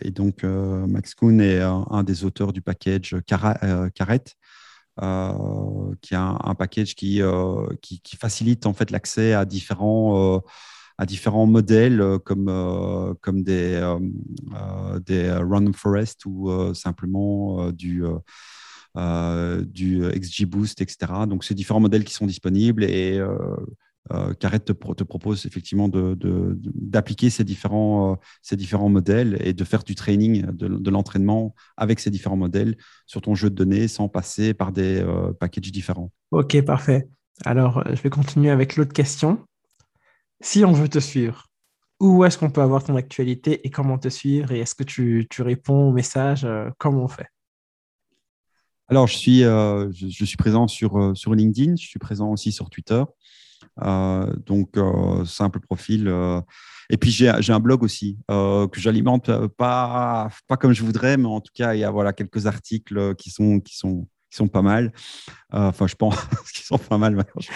Et 0.00 0.10
donc, 0.10 0.42
Max 0.44 1.14
Kuhn 1.14 1.40
est 1.40 1.60
un, 1.60 2.02
des 2.04 2.24
auteurs 2.24 2.52
du 2.52 2.60
package 2.62 3.16
Caret, 3.26 4.24
qui 6.00 6.14
est 6.14 6.16
un, 6.16 6.54
package 6.58 6.94
qui, 6.94 7.22
facilite 8.18 8.66
en 8.66 8.74
fait 8.74 8.90
l'accès 8.90 9.32
à 9.32 9.44
différents 9.44 10.42
à 10.96 11.06
différents 11.06 11.46
modèles 11.46 12.18
comme, 12.24 13.16
comme 13.20 13.42
des, 13.42 13.80
random 15.40 15.74
forest 15.74 16.26
ou 16.26 16.74
simplement 16.74 17.70
du, 17.72 18.04
euh, 18.96 19.64
du 19.64 20.02
XGBoost, 20.08 20.80
etc. 20.80 21.12
Donc, 21.28 21.42
c'est 21.42 21.54
différents 21.54 21.80
modèles 21.80 22.04
qui 22.04 22.14
sont 22.14 22.26
disponibles 22.26 22.84
et 22.84 23.20
euh, 24.12 24.30
euh 24.30 24.58
te, 24.58 24.72
te, 24.72 25.02
propose 25.04 25.46
effectivement 25.46 25.88
d'appliquer 25.88 27.26
de, 27.26 27.32
ces, 27.32 27.44
différents, 27.44 28.12
euh, 28.12 28.16
ces 28.42 28.56
différents 28.56 28.88
modèles 28.88 29.38
et 29.40 29.52
de 29.52 29.64
faire 29.64 29.82
du 29.82 29.94
training, 29.94 30.46
de, 30.46 30.90
l'entraînement 30.90 31.54
avec 31.76 32.00
ces 32.00 32.10
différents 32.10 32.36
modèles 32.36 32.76
sur 33.06 33.22
ton 33.22 33.34
jeu 33.34 33.50
de 33.50 33.54
données 33.54 33.88
sans 33.88 34.08
passer 34.08 34.54
par 34.54 34.72
des 34.72 35.04
packages 35.40 35.72
différents. 35.72 36.10
Ok, 36.30 36.60
parfait. 36.62 37.08
Alors, 37.44 37.82
je 37.88 38.00
vais 38.00 38.10
continuer 38.10 38.50
avec 38.50 38.76
l'autre 38.76 38.92
question. 38.92 39.44
Si 40.40 40.64
on 40.64 40.72
veut 40.72 40.88
te 40.88 40.98
suivre, 40.98 41.46
où 42.00 42.24
est-ce 42.24 42.38
qu'on 42.38 42.50
peut 42.50 42.60
avoir 42.60 42.84
ton 42.84 42.96
actualité 42.96 43.66
et 43.66 43.70
comment 43.70 43.98
te 43.98 44.08
suivre? 44.08 44.52
Et 44.52 44.60
est-ce 44.60 44.74
que 44.74 44.84
tu, 44.84 45.26
tu, 45.30 45.42
réponds 45.42 45.88
aux 45.88 45.92
messages 45.92 46.46
Comment 46.78 47.04
on 47.04 47.08
fait? 47.08 47.28
Alors, 48.88 49.06
je 49.06 49.16
suis, 49.16 49.44
euh, 49.44 49.90
je, 49.92 50.24
suis 50.24 50.36
présent 50.36 50.68
sur, 50.68 50.98
euh, 50.98 51.14
sur 51.14 51.34
LinkedIn, 51.34 51.76
je 51.76 51.86
suis 51.86 51.98
présent 51.98 52.30
aussi 52.30 52.52
sur 52.52 52.68
Twitter. 52.68 53.02
Euh, 53.82 54.32
donc, 54.46 54.76
simple 55.26 55.60
profil. 55.60 56.12
et 56.90 56.96
puis, 56.96 57.10
j'ai 57.10 57.28
un 57.28 57.60
blog 57.60 57.82
aussi 57.82 58.18
que 58.28 58.80
j'alimente 58.80 59.30
pas, 59.56 60.28
pas 60.48 60.56
comme 60.56 60.72
je 60.72 60.82
voudrais, 60.82 61.16
mais 61.16 61.26
en 61.26 61.40
tout 61.40 61.52
cas, 61.54 61.74
il 61.74 61.80
y 61.80 61.84
a 61.84 61.90
voilà, 61.90 62.12
quelques 62.12 62.46
articles 62.46 63.14
qui 63.16 63.30
sont, 63.30 63.60
qui 63.60 63.76
sont, 63.76 64.06
sont 64.34 64.48
pas 64.48 64.62
mal. 64.62 64.92
Euh, 65.54 65.68
enfin, 65.68 65.86
je 65.86 65.94
pense 65.94 66.16
qu'ils 66.54 66.64
sont 66.64 66.78
pas 66.78 66.98
mal. 66.98 67.24
Je, 67.38 67.46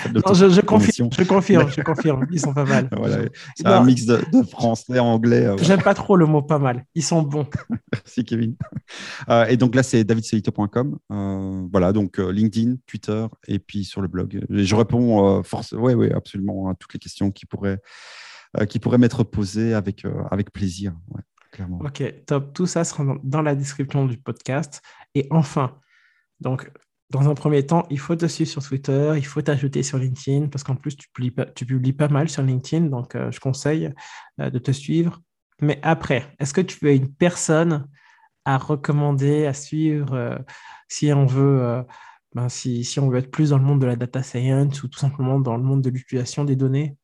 je, 0.48 0.60
confirme, 0.60 1.10
je 1.12 1.24
confirme, 1.24 1.70
je 1.70 1.80
confirme, 1.82 2.26
ils 2.30 2.40
sont 2.40 2.54
pas 2.54 2.64
mal. 2.64 2.88
c'est 3.56 3.66
un 3.66 3.84
mix 3.84 4.06
de, 4.06 4.20
français, 4.48 4.98
anglais. 4.98 5.46
Euh, 5.46 5.56
J'aime 5.58 5.82
pas 5.82 5.94
trop 5.94 6.16
le 6.16 6.26
mot 6.26 6.42
pas 6.42 6.58
mal. 6.58 6.84
Ils 6.94 7.02
sont 7.02 7.22
bons. 7.22 7.46
Merci 7.92 8.24
Kevin. 8.24 8.54
Euh, 9.28 9.46
et 9.46 9.56
donc 9.56 9.74
là, 9.74 9.82
c'est 9.82 10.04
davidsolito.com. 10.04 10.98
voilà, 11.72 11.92
donc 11.92 12.18
LinkedIn, 12.18 12.76
Twitter 12.86 13.26
et 13.48 13.58
puis 13.58 13.84
sur 13.84 14.00
le 14.00 14.08
blog. 14.08 14.44
je 14.48 14.74
réponds 14.74 15.42
force. 15.42 15.74
Oui, 15.76 15.94
oui, 15.94 16.10
absolument 16.12 16.70
à 16.70 16.74
toutes 16.74 16.92
les 16.94 17.00
questions 17.00 17.30
qui 17.30 17.46
pourraient, 17.46 17.80
qui 18.68 18.78
pourraient 18.78 18.98
m'être 18.98 19.24
posées 19.24 19.74
avec, 19.74 20.04
avec 20.30 20.52
plaisir. 20.52 20.92
clairement. 21.50 21.80
Ok, 21.80 22.02
top. 22.26 22.54
Tout 22.54 22.66
ça 22.66 22.84
sera 22.84 23.04
dans 23.24 23.42
la 23.42 23.54
description 23.56 24.06
du 24.06 24.18
podcast. 24.18 24.82
Et 25.14 25.26
enfin, 25.30 25.72
donc, 26.40 26.70
dans 27.10 27.28
un 27.28 27.34
premier 27.34 27.64
temps, 27.64 27.86
il 27.90 27.98
faut 27.98 28.16
te 28.16 28.26
suivre 28.26 28.50
sur 28.50 28.62
Twitter, 28.62 29.14
il 29.16 29.24
faut 29.24 29.40
t'ajouter 29.40 29.82
sur 29.82 29.98
LinkedIn, 29.98 30.48
parce 30.48 30.62
qu'en 30.62 30.76
plus, 30.76 30.96
tu 30.96 31.08
publies, 31.08 31.92
pas, 31.92 32.08
mal 32.08 32.28
sur 32.28 32.42
LinkedIn, 32.42 32.86
donc 32.86 33.14
euh, 33.14 33.30
je 33.30 33.40
conseille 33.40 33.92
euh, 34.40 34.50
de 34.50 34.58
te 34.58 34.72
suivre. 34.72 35.20
Mais 35.60 35.80
après, 35.82 36.34
est-ce 36.38 36.52
que 36.52 36.60
tu 36.60 36.78
veux 36.82 36.92
une 36.92 37.12
personne 37.12 37.88
à 38.44 38.58
recommander, 38.58 39.46
à 39.46 39.54
suivre, 39.54 40.14
euh, 40.14 40.38
si 40.88 41.12
on 41.12 41.26
veut... 41.26 41.82
Ben, 42.34 42.50
si, 42.50 42.86
on 43.00 43.08
veut 43.08 43.20
être 43.20 43.30
plus 43.30 43.50
dans 43.50 43.58
le 43.58 43.64
monde 43.64 43.80
de 43.80 43.86
la 43.86 43.96
data 43.96 44.22
science 44.22 44.82
ou 44.82 44.88
tout 44.88 44.98
simplement 44.98 45.40
dans 45.40 45.56
le 45.56 45.62
monde 45.62 45.80
de 45.80 45.88
l'utilisation 45.88 46.44
des 46.44 46.56
données? 46.56 46.94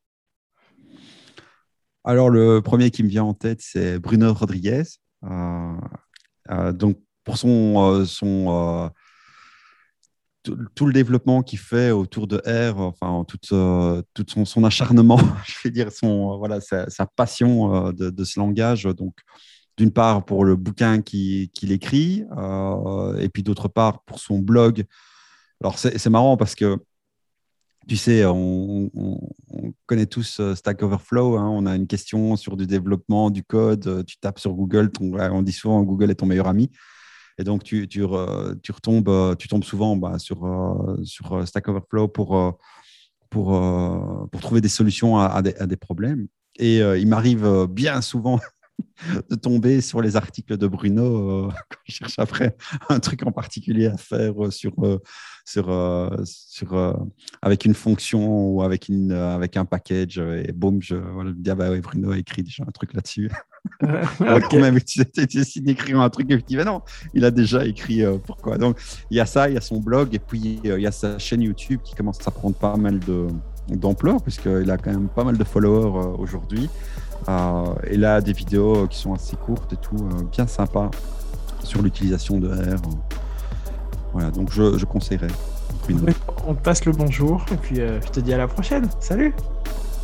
Alors, 2.04 2.28
le 2.28 2.60
premier 2.60 2.90
qui 2.90 3.02
me 3.02 3.08
vient 3.08 3.24
en 3.24 3.32
tête, 3.32 3.62
c'est 3.62 3.98
Bruno 3.98 4.34
Rodriguez. 4.34 4.82
donc, 5.22 6.98
pour 7.24 7.38
son 7.38 8.92
tout, 10.44 10.86
le 10.86 10.92
développement 10.92 11.42
qu'il 11.42 11.58
fait 11.58 11.90
autour 11.90 12.26
de 12.26 12.36
R, 12.46 12.78
enfin 12.78 13.24
tout, 13.26 13.38
euh, 13.52 14.02
tout 14.12 14.26
son, 14.44 14.64
acharnement, 14.64 15.18
je 15.46 15.54
vais 15.64 15.70
dire 15.70 15.90
son 15.90 16.32
euh, 16.32 16.36
voilà 16.36 16.60
sa, 16.60 17.06
passion 17.16 17.88
euh, 17.88 17.92
de, 17.92 18.24
ce 18.24 18.38
langage. 18.38 18.84
Donc 18.84 19.14
d'une 19.76 19.90
part 19.90 20.24
pour 20.24 20.44
le 20.44 20.54
bouquin 20.54 21.02
qu'il 21.02 21.72
écrit, 21.72 22.24
et 23.18 23.28
puis 23.28 23.42
d'autre 23.42 23.66
part 23.66 24.04
pour 24.04 24.20
son 24.20 24.38
blog. 24.38 24.84
Alors 25.60 25.78
c'est 25.78 26.10
marrant 26.10 26.36
parce 26.36 26.54
que 26.54 26.78
tu 27.88 27.96
sais, 27.96 28.24
on, 28.24 28.90
connaît 29.86 30.06
tous 30.06 30.40
Stack 30.54 30.82
Overflow. 30.82 31.36
Hein. 31.36 31.48
on 31.48 31.66
a 31.66 31.74
une 31.74 31.88
question 31.88 32.36
sur 32.36 32.56
du 32.56 32.66
développement, 32.66 33.30
du 33.30 33.42
code. 33.42 34.04
Tu 34.06 34.16
tapes 34.18 34.38
sur 34.38 34.52
Google, 34.54 34.90
on 35.00 35.42
dit 35.42 35.52
souvent 35.52 35.82
Google 35.82 36.12
est 36.12 36.14
ton 36.14 36.26
meilleur 36.26 36.46
ami. 36.46 36.70
Et 37.38 37.44
donc, 37.44 37.64
tu, 37.64 37.88
tu, 37.88 38.02
retombes, 38.02 39.08
euh, 39.08 39.34
tu 39.34 39.48
tombes 39.48 39.64
souvent 39.64 39.96
bah, 39.96 40.18
sur, 40.18 40.44
euh, 40.44 41.02
sur 41.04 41.32
euh, 41.32 41.46
Stack 41.46 41.68
Overflow 41.68 42.08
pour, 42.08 42.58
pour, 43.30 43.60
pour 44.30 44.40
trouver 44.40 44.60
des 44.60 44.68
solutions 44.68 45.18
à 45.18 45.42
des, 45.42 45.76
problèmes. 45.76 46.28
Et 46.56 46.78
il 46.78 47.08
m'arrive 47.08 47.66
bien 47.68 48.00
souvent 48.00 48.38
de 49.30 49.34
tomber 49.36 49.80
sur 49.80 50.00
les 50.00 50.16
articles 50.16 50.56
de 50.56 50.66
Bruno 50.66 51.48
quand 51.68 51.78
je 51.84 51.94
cherche 51.94 52.18
après 52.18 52.56
un 52.88 53.00
truc 53.00 53.26
en 53.26 53.32
particulier 53.32 53.86
à 53.86 53.96
faire 53.96 54.34
sur, 54.50 54.74
sur, 55.44 56.10
sur, 56.24 56.96
avec 57.42 57.64
une 57.64 57.74
fonction 57.74 58.50
ou 58.50 58.62
avec, 58.62 58.88
une, 58.88 59.12
avec 59.12 59.56
un 59.56 59.64
package. 59.64 60.18
Et 60.18 60.52
boum, 60.52 60.80
je, 60.82 60.96
voilà, 60.96 61.30
je 61.30 61.36
me 61.36 61.42
dis, 61.42 61.50
ah 61.50 61.54
bah 61.54 61.70
oui, 61.70 61.80
Bruno 61.80 62.12
a 62.12 62.18
écrit 62.18 62.42
déjà 62.42 62.64
un 62.66 62.70
truc 62.70 62.94
là-dessus. 62.94 63.30
quand 63.80 64.58
même, 64.58 64.78
d'écrire 65.60 66.00
un 66.00 66.10
truc 66.10 66.30
non, 66.64 66.82
il 67.14 67.24
a 67.24 67.30
déjà 67.30 67.64
écrit 67.64 68.02
euh, 68.02 68.18
pourquoi. 68.18 68.58
Donc, 68.58 68.78
il 69.10 69.16
y 69.16 69.20
a 69.20 69.26
ça, 69.26 69.48
il 69.48 69.54
y 69.54 69.56
a 69.56 69.60
son 69.60 69.78
blog 69.80 70.14
et 70.14 70.18
puis 70.18 70.60
euh, 70.66 70.78
il 70.78 70.82
y 70.82 70.86
a 70.86 70.92
sa 70.92 71.18
chaîne 71.18 71.42
YouTube 71.42 71.80
qui 71.82 71.94
commence 71.94 72.26
à 72.26 72.30
prendre 72.30 72.56
pas 72.56 72.76
mal 72.76 73.00
d'ampleur 73.68 74.22
puisqu'il 74.22 74.70
a 74.70 74.76
quand 74.76 74.92
même 74.92 75.08
pas 75.08 75.24
mal 75.24 75.38
de 75.38 75.44
followers 75.44 76.06
euh, 76.06 76.16
aujourd'hui. 76.18 76.68
Et 77.86 77.96
là, 77.96 78.20
des 78.20 78.32
vidéos 78.32 78.86
qui 78.88 78.98
sont 78.98 79.14
assez 79.14 79.36
courtes 79.36 79.72
et 79.72 79.76
tout, 79.76 79.96
bien 80.32 80.46
sympa 80.46 80.90
sur 81.62 81.82
l'utilisation 81.82 82.38
de 82.38 82.48
R. 82.48 82.80
Voilà, 84.12 84.30
donc 84.30 84.52
je, 84.52 84.78
je 84.78 84.84
conseillerais. 84.84 85.28
On 86.46 86.54
te 86.54 86.62
passe 86.62 86.84
le 86.84 86.92
bonjour 86.92 87.44
et 87.52 87.56
puis 87.56 87.76
je 87.76 88.08
te 88.10 88.20
dis 88.20 88.32
à 88.32 88.38
la 88.38 88.48
prochaine. 88.48 88.88
Salut. 89.00 89.34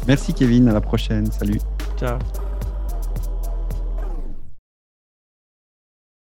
Merci 0.07 0.35
Kevin, 0.35 0.69
à 0.69 0.73
la 0.73 0.81
prochaine. 0.81 1.31
Salut. 1.31 1.61
Ciao. 1.99 2.19